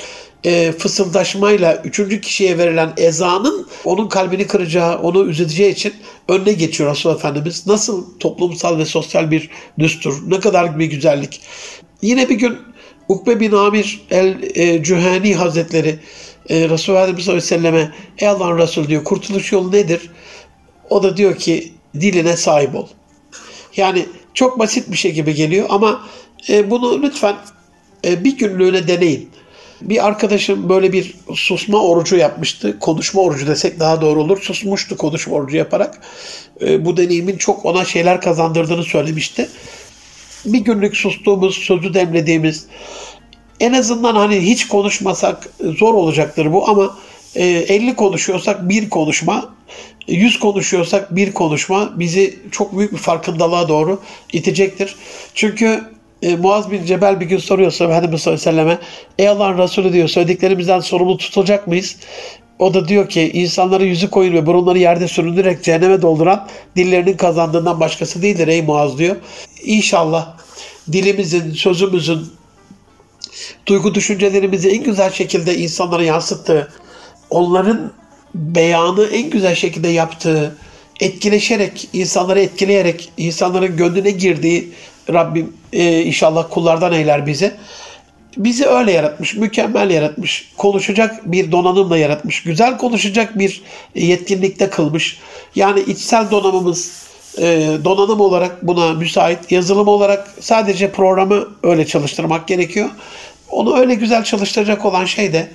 e, 0.43 0.71
fısıldaşmayla 0.71 1.81
üçüncü 1.85 2.21
kişiye 2.21 2.57
verilen 2.57 2.93
ezanın 2.97 3.67
onun 3.85 4.09
kalbini 4.09 4.47
kıracağı, 4.47 4.99
onu 4.99 5.25
üzeceği 5.25 5.71
için 5.71 5.93
önüne 6.27 6.53
geçiyor 6.53 6.91
Resulullah 6.91 7.17
Efendimiz. 7.17 7.67
Nasıl 7.67 8.19
toplumsal 8.19 8.77
ve 8.77 8.85
sosyal 8.85 9.31
bir 9.31 9.49
düstur, 9.79 10.13
ne 10.27 10.39
kadar 10.39 10.79
bir 10.79 10.85
güzellik. 10.85 11.41
Yine 12.01 12.29
bir 12.29 12.35
gün 12.35 12.57
Ukbe 13.09 13.39
bin 13.39 13.51
Amir 13.51 14.01
el-Cühani 14.11 15.35
Hazretleri 15.35 15.99
e, 16.49 16.69
Resulullah 16.69 17.09
Efendimiz 17.09 17.45
sallallahu 17.45 17.89
Ey 18.17 18.27
Allah'ın 18.27 18.57
Resulü 18.57 18.87
diyor 18.87 19.03
kurtuluş 19.03 19.51
yolu 19.51 19.71
nedir? 19.71 20.09
O 20.89 21.03
da 21.03 21.17
diyor 21.17 21.35
ki 21.35 21.73
diline 21.95 22.37
sahip 22.37 22.75
ol. 22.75 22.87
Yani 23.77 24.05
çok 24.33 24.59
basit 24.59 24.91
bir 24.91 24.97
şey 24.97 25.11
gibi 25.11 25.35
geliyor 25.35 25.67
ama 25.69 26.07
e, 26.49 26.69
bunu 26.69 27.01
lütfen 27.01 27.35
e, 28.05 28.23
bir 28.23 28.37
günlüğüne 28.37 28.87
deneyin. 28.87 29.29
Bir 29.81 30.05
arkadaşım 30.07 30.69
böyle 30.69 30.93
bir 30.93 31.15
susma 31.35 31.83
orucu 31.83 32.15
yapmıştı. 32.15 32.79
Konuşma 32.79 33.21
orucu 33.21 33.47
desek 33.47 33.79
daha 33.79 34.01
doğru 34.01 34.21
olur. 34.21 34.41
Susmuştu 34.41 34.97
konuşma 34.97 35.35
orucu 35.35 35.57
yaparak. 35.57 36.01
E, 36.61 36.85
bu 36.85 36.97
deneyimin 36.97 37.37
çok 37.37 37.65
ona 37.65 37.85
şeyler 37.85 38.21
kazandırdığını 38.21 38.83
söylemişti. 38.83 39.49
Bir 40.45 40.59
günlük 40.59 40.97
sustuğumuz, 40.97 41.57
sözü 41.57 41.93
demlediğimiz, 41.93 42.67
en 43.59 43.73
azından 43.73 44.15
hani 44.15 44.35
hiç 44.35 44.67
konuşmasak 44.67 45.49
zor 45.59 45.93
olacaktır 45.93 46.53
bu 46.53 46.69
ama 46.69 46.97
50 47.35 47.95
konuşuyorsak 47.95 48.69
bir 48.69 48.89
konuşma, 48.89 49.49
100 50.07 50.39
konuşuyorsak 50.39 51.15
bir 51.15 51.33
konuşma 51.33 51.99
bizi 51.99 52.39
çok 52.51 52.77
büyük 52.77 52.91
bir 52.91 52.97
farkındalığa 52.97 53.69
doğru 53.69 53.99
itecektir. 54.33 54.95
Çünkü 55.33 55.83
e, 56.21 56.35
Muaz 56.35 56.71
bin 56.71 56.85
Cebel 56.85 57.19
bir 57.19 57.25
gün 57.25 57.37
soruyorsa 57.37 57.85
Efendimiz 57.85 58.21
sallallahu 58.21 58.77
Ey 59.19 59.27
Allah'ın 59.27 59.57
Resulü 59.57 59.93
diyor 59.93 60.07
söylediklerimizden 60.07 60.79
sorumlu 60.79 61.17
tutulacak 61.17 61.67
mıyız? 61.67 61.95
O 62.59 62.73
da 62.73 62.87
diyor 62.87 63.09
ki 63.09 63.31
insanları 63.33 63.85
yüzü 63.85 64.09
koyun 64.09 64.33
ve 64.33 64.45
burunları 64.45 64.77
yerde 64.77 65.07
süründürerek 65.07 65.63
cehenneme 65.63 66.01
dolduran 66.01 66.47
dillerinin 66.75 67.17
kazandığından 67.17 67.79
başkası 67.79 68.21
değildir 68.21 68.47
ey 68.47 68.61
Muaz 68.61 68.97
diyor. 68.97 69.15
İnşallah 69.63 70.37
dilimizin, 70.91 71.51
sözümüzün, 71.51 72.27
duygu 73.65 73.95
düşüncelerimizi 73.95 74.69
en 74.69 74.83
güzel 74.83 75.11
şekilde 75.11 75.57
insanlara 75.57 76.03
yansıttığı, 76.03 76.71
onların 77.29 77.91
beyanı 78.35 79.05
en 79.05 79.29
güzel 79.29 79.55
şekilde 79.55 79.87
yaptığı, 79.87 80.57
etkileşerek, 80.99 81.89
insanları 81.93 82.39
etkileyerek, 82.39 83.11
insanların 83.17 83.77
gönlüne 83.77 84.11
girdiği 84.11 84.71
Rabbim 85.13 85.53
e, 85.73 86.01
inşallah 86.01 86.45
kullardan 86.49 86.93
eyler 86.93 87.27
bizi. 87.27 87.53
Bizi 88.37 88.65
öyle 88.65 88.91
yaratmış, 88.91 89.35
mükemmel 89.35 89.89
yaratmış, 89.89 90.51
konuşacak 90.57 91.31
bir 91.31 91.51
donanımla 91.51 91.97
yaratmış, 91.97 92.43
güzel 92.43 92.77
konuşacak 92.77 93.39
bir 93.39 93.61
yetkinlikte 93.95 94.69
kılmış. 94.69 95.19
Yani 95.55 95.79
içsel 95.79 96.31
donanımımız, 96.31 96.91
e, 97.37 97.77
donanım 97.83 98.21
olarak 98.21 98.67
buna 98.67 98.93
müsait, 98.93 99.51
yazılım 99.51 99.87
olarak 99.87 100.33
sadece 100.39 100.91
programı 100.91 101.47
öyle 101.63 101.85
çalıştırmak 101.85 102.47
gerekiyor. 102.47 102.89
Onu 103.49 103.77
öyle 103.77 103.95
güzel 103.95 104.23
çalıştıracak 104.23 104.85
olan 104.85 105.05
şey 105.05 105.33
de 105.33 105.47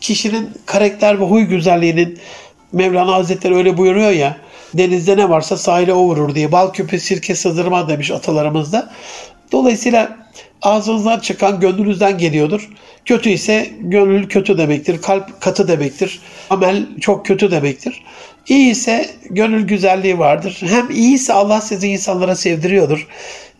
kişinin 0.00 0.50
karakter 0.66 1.20
ve 1.20 1.24
huy 1.24 1.42
güzelliğinin 1.42 2.18
Mevlana 2.72 3.14
Hazretleri 3.14 3.56
öyle 3.56 3.76
buyuruyor 3.76 4.10
ya 4.10 4.36
denizde 4.74 5.16
ne 5.16 5.30
varsa 5.30 5.56
sahile 5.56 5.92
o 5.92 6.02
vurur 6.02 6.34
diye. 6.34 6.52
Bal 6.52 6.72
küpü 6.72 7.00
sirke 7.00 7.34
sızdırma 7.34 7.88
demiş 7.88 8.10
atalarımız 8.10 8.72
da. 8.72 8.90
Dolayısıyla 9.52 10.16
ağzınızdan 10.62 11.20
çıkan 11.20 11.60
gönlünüzden 11.60 12.18
geliyordur. 12.18 12.68
Kötü 13.04 13.30
ise 13.30 13.70
gönül 13.80 14.28
kötü 14.28 14.58
demektir. 14.58 15.02
Kalp 15.02 15.40
katı 15.40 15.68
demektir. 15.68 16.20
Amel 16.50 16.86
çok 17.00 17.26
kötü 17.26 17.50
demektir. 17.50 18.02
İyi 18.48 18.70
ise 18.70 19.10
gönül 19.30 19.66
güzelliği 19.66 20.18
vardır. 20.18 20.58
Hem 20.66 20.90
iyi 20.90 21.14
ise 21.14 21.32
Allah 21.32 21.60
sizi 21.60 21.88
insanlara 21.88 22.36
sevdiriyordur. 22.36 23.06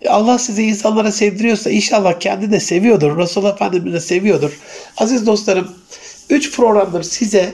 Allah 0.08 0.38
sizi 0.38 0.62
insanlara 0.62 1.12
sevdiriyorsa 1.12 1.70
inşallah 1.70 2.20
kendi 2.20 2.50
de 2.50 2.60
seviyordur. 2.60 3.18
Resulullah 3.18 3.54
Efendimiz 3.54 3.92
de 3.92 4.00
seviyordur. 4.00 4.58
Aziz 4.96 5.26
dostlarım, 5.26 5.68
üç 6.30 6.56
programdır 6.56 7.02
size 7.02 7.52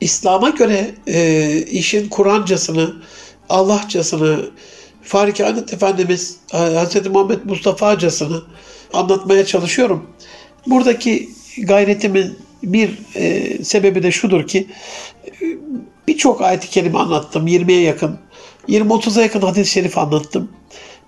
İslam'a 0.00 0.50
göre 0.50 0.90
e, 1.06 1.56
işin 1.58 2.08
Kur'ancasını, 2.08 2.94
Allahçasını, 3.48 4.50
Farikanet 5.02 5.72
Efendimiz 5.72 6.36
Hz. 6.52 7.06
Muhammed 7.06 7.44
Mustafa'casını 7.44 8.42
anlatmaya 8.92 9.46
çalışıyorum. 9.46 10.10
Buradaki 10.66 11.28
gayretimin 11.58 12.38
bir 12.62 12.98
e, 13.14 13.64
sebebi 13.64 14.02
de 14.02 14.10
şudur 14.10 14.46
ki 14.46 14.66
birçok 16.08 16.40
ayet-i 16.40 16.70
kerime 16.70 16.98
anlattım. 16.98 17.46
20'ye 17.46 17.80
yakın, 17.80 18.18
20-30'a 18.68 19.22
yakın 19.22 19.40
hadis-i 19.40 19.70
şerif 19.70 19.98
anlattım. 19.98 20.50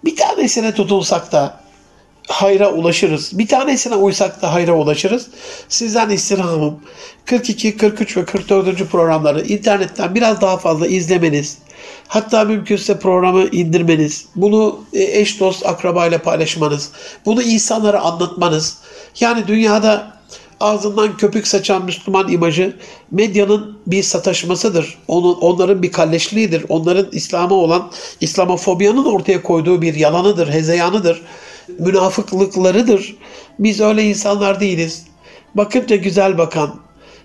Bir 0.04 0.16
tanesine 0.16 0.74
tutulsak 0.74 1.32
da 1.32 1.60
hayra 2.28 2.72
ulaşırız. 2.72 3.38
Bir 3.38 3.48
tanesine 3.48 3.94
uysak 3.94 4.42
da 4.42 4.52
hayra 4.52 4.72
ulaşırız. 4.72 5.28
Sizden 5.68 6.10
istirhamım 6.10 6.80
42, 7.24 7.76
43 7.76 8.16
ve 8.16 8.24
44. 8.24 8.90
programları 8.90 9.42
internetten 9.42 10.14
biraz 10.14 10.40
daha 10.40 10.56
fazla 10.56 10.86
izlemeniz, 10.86 11.58
hatta 12.08 12.44
mümkünse 12.44 12.98
programı 12.98 13.44
indirmeniz, 13.52 14.26
bunu 14.36 14.80
e, 14.92 15.02
eş 15.02 15.40
dost 15.40 15.66
akrabayla 15.66 16.18
paylaşmanız, 16.18 16.90
bunu 17.26 17.42
insanlara 17.42 18.00
anlatmanız. 18.00 18.78
Yani 19.20 19.46
dünyada 19.46 20.12
ağzından 20.60 21.16
köpük 21.16 21.46
saçan 21.46 21.84
Müslüman 21.84 22.28
imajı 22.28 22.76
medyanın 23.10 23.78
bir 23.86 24.02
sataşmasıdır. 24.02 24.98
Onun, 25.08 25.34
onların 25.34 25.82
bir 25.82 25.92
kalleşliğidir. 25.92 26.64
Onların 26.68 27.06
İslam'a 27.12 27.54
olan 27.54 27.90
İslamofobiyanın 28.20 29.04
ortaya 29.04 29.42
koyduğu 29.42 29.82
bir 29.82 29.94
yalanıdır, 29.94 30.48
hezeyanıdır 30.48 31.22
münafıklıklarıdır. 31.78 33.16
Biz 33.58 33.80
öyle 33.80 34.02
insanlar 34.02 34.60
değiliz. 34.60 35.06
Bakınca 35.54 35.96
güzel 35.96 36.38
bakan, 36.38 36.74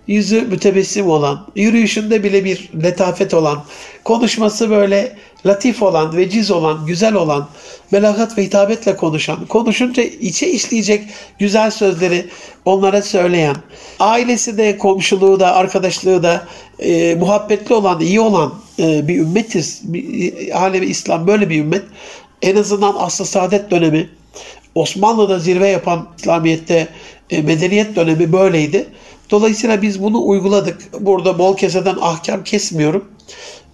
yüzü 0.07 0.41
mütebessim 0.41 1.07
olan, 1.09 1.47
yürüyüşünde 1.55 2.23
bile 2.23 2.45
bir 2.45 2.69
letafet 2.83 3.33
olan, 3.33 3.63
konuşması 4.03 4.69
böyle 4.69 5.15
latif 5.45 5.83
olan, 5.83 6.17
veciz 6.17 6.51
olan, 6.51 6.85
güzel 6.85 7.13
olan, 7.13 7.47
belagat 7.93 8.37
ve 8.37 8.43
hitabetle 8.43 8.95
konuşan, 8.95 9.45
konuşunca 9.45 10.03
içe 10.03 10.51
işleyecek 10.51 11.03
güzel 11.39 11.71
sözleri 11.71 12.25
onlara 12.65 13.01
söyleyen, 13.01 13.55
ailesi 13.99 14.57
de, 14.57 14.77
komşuluğu 14.77 15.39
da, 15.39 15.55
arkadaşlığı 15.55 16.23
da 16.23 16.47
e, 16.79 17.15
muhabbetli 17.15 17.75
olan, 17.75 18.01
iyi 18.01 18.19
olan 18.19 18.53
e, 18.79 19.07
bir 19.07 19.19
ümmetiz. 19.19 19.81
Bir, 19.83 20.33
alemi 20.63 20.85
İslam 20.85 21.27
böyle 21.27 21.49
bir 21.49 21.59
ümmet. 21.59 21.83
En 22.41 22.55
azından 22.55 22.95
aslı 22.97 23.25
saadet 23.25 23.71
dönemi, 23.71 24.09
Osmanlı'da 24.75 25.39
zirve 25.39 25.67
yapan 25.67 26.07
İslamiyet'te 26.17 26.87
e, 27.29 27.41
medeniyet 27.41 27.95
dönemi 27.95 28.33
böyleydi. 28.33 28.87
Dolayısıyla 29.31 29.81
biz 29.81 30.03
bunu 30.03 30.27
uyguladık. 30.27 30.81
Burada 30.99 31.39
bol 31.39 31.57
keseden 31.57 31.95
ahkam 32.01 32.43
kesmiyorum. 32.43 33.05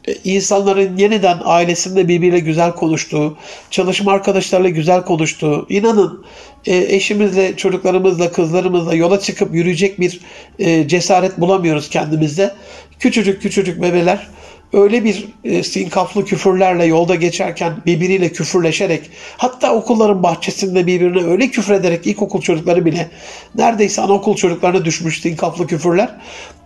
e, 0.08 0.16
insanların 0.24 0.98
yeniden 0.98 1.39
ailesinde 1.44 2.08
birbiriyle 2.08 2.39
güzel 2.39 2.72
konuştuğu, 2.72 3.38
çalışma 3.72 4.12
arkadaşlarıyla 4.12 4.70
güzel 4.70 5.04
konuştuğu, 5.06 5.66
inanın 5.70 6.26
e, 6.66 6.78
eşimizle, 6.78 7.58
çocuklarımızla, 7.58 8.32
kızlarımızla 8.32 8.95
yola 8.95 9.20
çıkıp 9.20 9.56
yürüyecek 9.56 9.99
bir 9.99 10.20
e, 10.60 10.88
cesaret 10.88 11.39
bulamıyoruz 11.39 11.89
kendimizde. 11.89 12.56
Küçücük 12.99 13.41
küçücük 13.41 13.82
bebeler 13.82 14.28
öyle 14.74 15.03
bir 15.03 15.28
e, 15.43 15.63
sinkaflı 15.63 16.26
küfürlerle 16.26 16.86
yolda 16.86 17.15
geçerken 17.15 17.74
birbiriyle 17.86 18.32
küfürleşerek 18.32 19.09
hatta 19.38 19.74
okulların 19.74 20.24
bahçesinde 20.24 20.88
birbirine 20.88 21.24
öyle 21.24 21.47
küfrederek 21.47 22.07
ilkokul 22.07 22.41
çocukları 22.41 22.86
bile 22.86 23.09
neredeyse 23.55 24.01
anaokul 24.01 24.36
çocuklarına 24.36 24.86
düşmüş 24.86 25.21
sinkaflı 25.21 25.67
küfürler. 25.67 26.15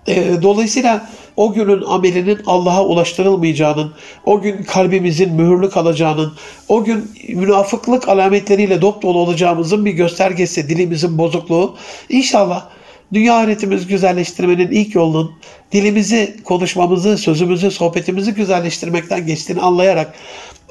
E, 0.07 0.41
dolayısıyla 0.41 1.09
o 1.35 1.53
günün 1.53 1.81
amelinin 1.81 2.39
Allah'a 2.45 2.85
ulaştırılmayacağının, 2.85 3.93
o 4.25 4.41
gün 4.41 4.63
kalbimizin 4.63 5.33
mühürlü 5.33 5.69
kalacağının, 5.69 6.33
o 6.67 6.83
gün 6.83 7.11
münafıklık 7.29 8.09
alametleriyle 8.09 8.81
dop 8.81 9.01
dolu 9.01 9.19
olacağımızın 9.19 9.85
bir 9.85 9.91
göstergesi 9.91 10.69
dilimizin 10.69 11.17
bozukluğu. 11.17 11.75
İnşallah 12.09 12.65
dünya 13.13 13.37
ahiretimizi 13.37 13.87
güzelleştirmenin 13.87 14.71
ilk 14.71 14.95
yolunun 14.95 15.31
dilimizi, 15.71 16.35
konuşmamızı, 16.43 17.17
sözümüzü, 17.17 17.71
sohbetimizi 17.71 18.33
güzelleştirmekten 18.33 19.25
geçtiğini 19.25 19.61
anlayarak 19.61 20.13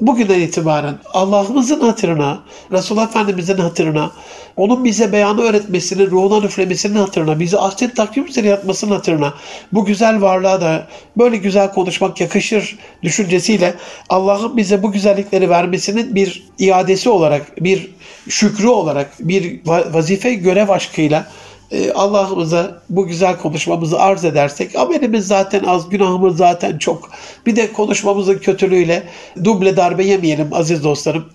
bugünden 0.01 0.39
itibaren 0.39 0.95
Allah'ımızın 1.13 1.79
hatırına, 1.79 2.43
Resulullah 2.71 3.07
Efendimizin 3.09 3.57
hatırına, 3.57 4.11
onun 4.55 4.83
bize 4.83 5.11
beyanı 5.11 5.41
öğretmesinin, 5.41 6.11
ruhuna 6.11 6.45
üflemesinin 6.45 6.95
hatırına, 6.95 7.39
bizi 7.39 7.57
ahsen 7.57 7.93
takvim 7.93 8.25
üzere 8.25 8.47
yatmasının 8.47 8.91
hatırına, 8.91 9.33
bu 9.71 9.85
güzel 9.85 10.21
varlığa 10.21 10.61
da 10.61 10.87
böyle 11.17 11.37
güzel 11.37 11.73
konuşmak 11.73 12.21
yakışır 12.21 12.79
düşüncesiyle 13.03 13.75
Allah'ın 14.09 14.57
bize 14.57 14.83
bu 14.83 14.91
güzellikleri 14.91 15.49
vermesinin 15.49 16.15
bir 16.15 16.47
iadesi 16.59 17.09
olarak, 17.09 17.63
bir 17.63 17.91
şükrü 18.29 18.67
olarak, 18.67 19.13
bir 19.19 19.59
vazife 19.65 20.33
görev 20.33 20.69
aşkıyla 20.69 21.27
e, 21.71 21.91
Allah'ımıza 21.91 22.81
bu 22.89 23.07
güzel 23.07 23.37
konuşmamızı 23.37 23.99
arz 23.99 24.25
edersek 24.25 24.75
amelimiz 24.75 25.27
zaten 25.27 25.63
az, 25.63 25.89
günahımız 25.89 26.37
zaten 26.37 26.77
çok. 26.77 27.09
Bir 27.45 27.55
de 27.55 27.73
konuşmamızın 27.73 28.37
kötülüğüyle 28.37 29.03
duble 29.43 29.77
darbe 29.77 30.05
yemeyelim 30.05 30.53
aziz 30.53 30.83
dostlarım. 30.83 31.25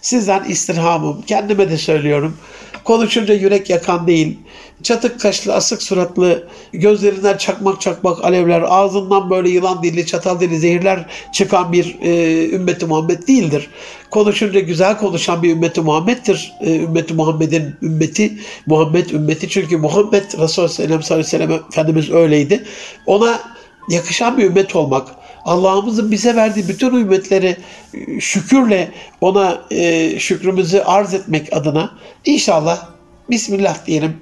Sizden 0.00 0.44
istirhamım, 0.44 1.22
kendime 1.22 1.70
de 1.70 1.76
söylüyorum. 1.78 2.36
Konuşunca 2.84 3.34
yürek 3.34 3.70
yakan 3.70 4.06
değil, 4.06 4.38
çatık 4.82 5.20
kaşlı, 5.20 5.54
asık 5.54 5.82
suratlı, 5.82 6.48
gözlerinden 6.72 7.36
çakmak 7.36 7.80
çakmak 7.80 8.24
alevler, 8.24 8.64
ağzından 8.68 9.30
böyle 9.30 9.48
yılan 9.48 9.82
dilli, 9.82 10.06
çatal 10.06 10.40
dilli 10.40 10.58
zehirler 10.58 11.06
çıkan 11.34 11.72
bir 11.72 11.96
e, 12.02 12.48
ümmeti 12.50 12.86
Muhammed 12.86 13.28
değildir. 13.28 13.68
Konuşunca 14.10 14.60
güzel 14.60 14.98
konuşan 14.98 15.42
bir 15.42 15.50
ümmeti 15.50 15.80
Muhammed'dir. 15.80 16.52
E, 16.60 16.76
ümmeti 16.76 17.14
Muhammed'in 17.14 17.74
ümmeti, 17.82 18.38
Muhammed 18.66 19.10
ümmeti. 19.10 19.48
Çünkü 19.48 19.76
Muhammed 19.76 20.24
Resulullah 20.24 20.48
sallallahu 20.48 20.94
aleyhi 20.94 21.18
ve 21.18 21.24
sellem 21.24 21.52
Efendimiz 21.52 22.10
öyleydi. 22.10 22.64
Ona 23.06 23.40
yakışan 23.88 24.38
bir 24.38 24.44
ümmet 24.44 24.76
olmak, 24.76 25.08
Allah'ımızın 25.44 26.10
bize 26.10 26.36
verdiği 26.36 26.68
bütün 26.68 26.94
ümmetleri 26.94 27.56
e, 27.94 28.20
şükürle 28.20 28.90
ona 29.20 29.62
e, 29.70 30.18
şükrümüzü 30.18 30.78
arz 30.78 31.14
etmek 31.14 31.56
adına 31.56 31.90
inşallah 32.24 32.88
Bismillah 33.30 33.86
diyelim. 33.86 34.16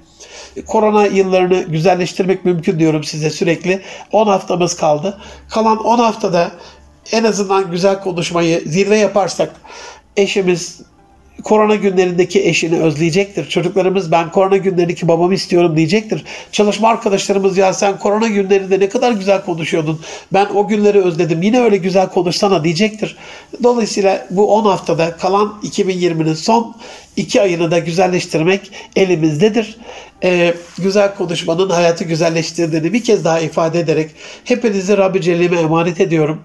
Korona 0.67 1.07
yıllarını 1.07 1.63
güzelleştirmek 1.63 2.45
mümkün 2.45 2.79
diyorum 2.79 3.05
size 3.05 3.31
sürekli. 3.31 3.83
10 4.13 4.27
haftamız 4.27 4.77
kaldı. 4.77 5.19
Kalan 5.49 5.85
10 5.85 5.99
haftada 5.99 6.51
en 7.13 7.25
azından 7.25 7.71
güzel 7.71 8.01
konuşmayı 8.01 8.63
zirve 8.67 8.99
yaparsak 8.99 9.53
eşimiz, 10.17 10.81
korona 11.45 11.75
günlerindeki 11.75 12.49
eşini 12.49 12.81
özleyecektir. 12.83 13.49
Çocuklarımız 13.49 14.13
ben 14.13 14.31
korona 14.31 14.57
günlerindeki 14.57 15.09
babamı 15.09 15.35
istiyorum 15.35 15.77
diyecektir. 15.77 16.25
Çalışma 16.53 16.89
arkadaşlarımız 16.89 17.59
ya 17.59 17.73
sen 17.73 17.99
korona 17.99 18.29
günlerinde 18.29 18.81
ne 18.81 18.89
kadar 18.89 19.13
güzel 19.13 19.45
konuşuyordun. 19.45 20.01
Ben 20.33 20.47
o 20.55 20.69
günleri 20.69 21.01
özledim. 21.01 21.43
Yine 21.43 21.61
öyle 21.61 21.77
güzel 21.77 22.09
konuşsana 22.09 22.65
diyecektir. 22.65 23.17
Dolayısıyla 23.63 24.27
bu 24.31 24.55
10 24.55 24.65
haftada 24.65 25.17
kalan 25.17 25.55
2020'nin 25.63 26.35
son 26.35 26.77
2 27.17 27.43
ayını 27.43 27.71
da 27.71 27.79
güzelleştirmek 27.79 28.71
elimizdedir. 28.97 29.77
Ee, 30.25 30.55
güzel 30.79 31.15
konuşmanın 31.15 31.71
hayatı 31.71 32.05
güzelleştirdiğini 32.05 32.93
bir 32.93 33.05
kez 33.05 33.25
daha 33.25 33.41
ifade 33.41 33.81
ederek 33.81 34.11
hepinizi 34.45 34.97
Rabbi 34.97 35.21
Celle'ime 35.21 35.61
emanet 35.61 36.01
ediyorum. 36.01 36.41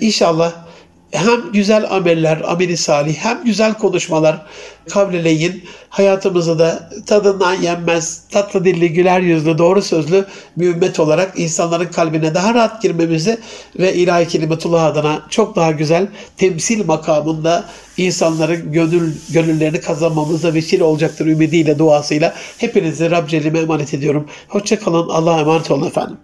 İnşallah 0.00 0.69
hem 1.12 1.52
güzel 1.52 1.90
ameller, 1.90 2.40
ameli 2.46 2.76
salih, 2.76 3.16
hem 3.16 3.44
güzel 3.44 3.74
konuşmalar 3.74 4.46
kavleleyin 4.90 5.64
hayatımızı 5.88 6.58
da 6.58 6.90
tadından 7.06 7.54
yenmez, 7.54 8.22
tatlı 8.30 8.64
dilli, 8.64 8.92
güler 8.92 9.20
yüzlü, 9.20 9.58
doğru 9.58 9.82
sözlü 9.82 10.26
bir 10.56 10.66
ümmet 10.66 11.00
olarak 11.00 11.38
insanların 11.38 11.86
kalbine 11.86 12.34
daha 12.34 12.54
rahat 12.54 12.82
girmemizi 12.82 13.38
ve 13.78 13.94
ilahi 13.94 14.28
kelimetullah 14.28 14.84
adına 14.84 15.22
çok 15.30 15.56
daha 15.56 15.70
güzel 15.70 16.08
temsil 16.36 16.84
makamında 16.84 17.64
insanların 17.96 18.72
gönül, 18.72 19.12
gönüllerini 19.30 19.80
kazanmamıza 19.80 20.54
vesile 20.54 20.84
olacaktır 20.84 21.26
ümidiyle, 21.26 21.78
duasıyla. 21.78 22.34
Hepinizi 22.58 23.10
Rab 23.10 23.28
Celle'ime 23.28 23.58
emanet 23.58 23.94
ediyorum. 23.94 24.28
Hoşçakalın. 24.48 25.08
Allah'a 25.08 25.40
emanet 25.40 25.70
olun 25.70 25.86
efendim. 25.86 26.16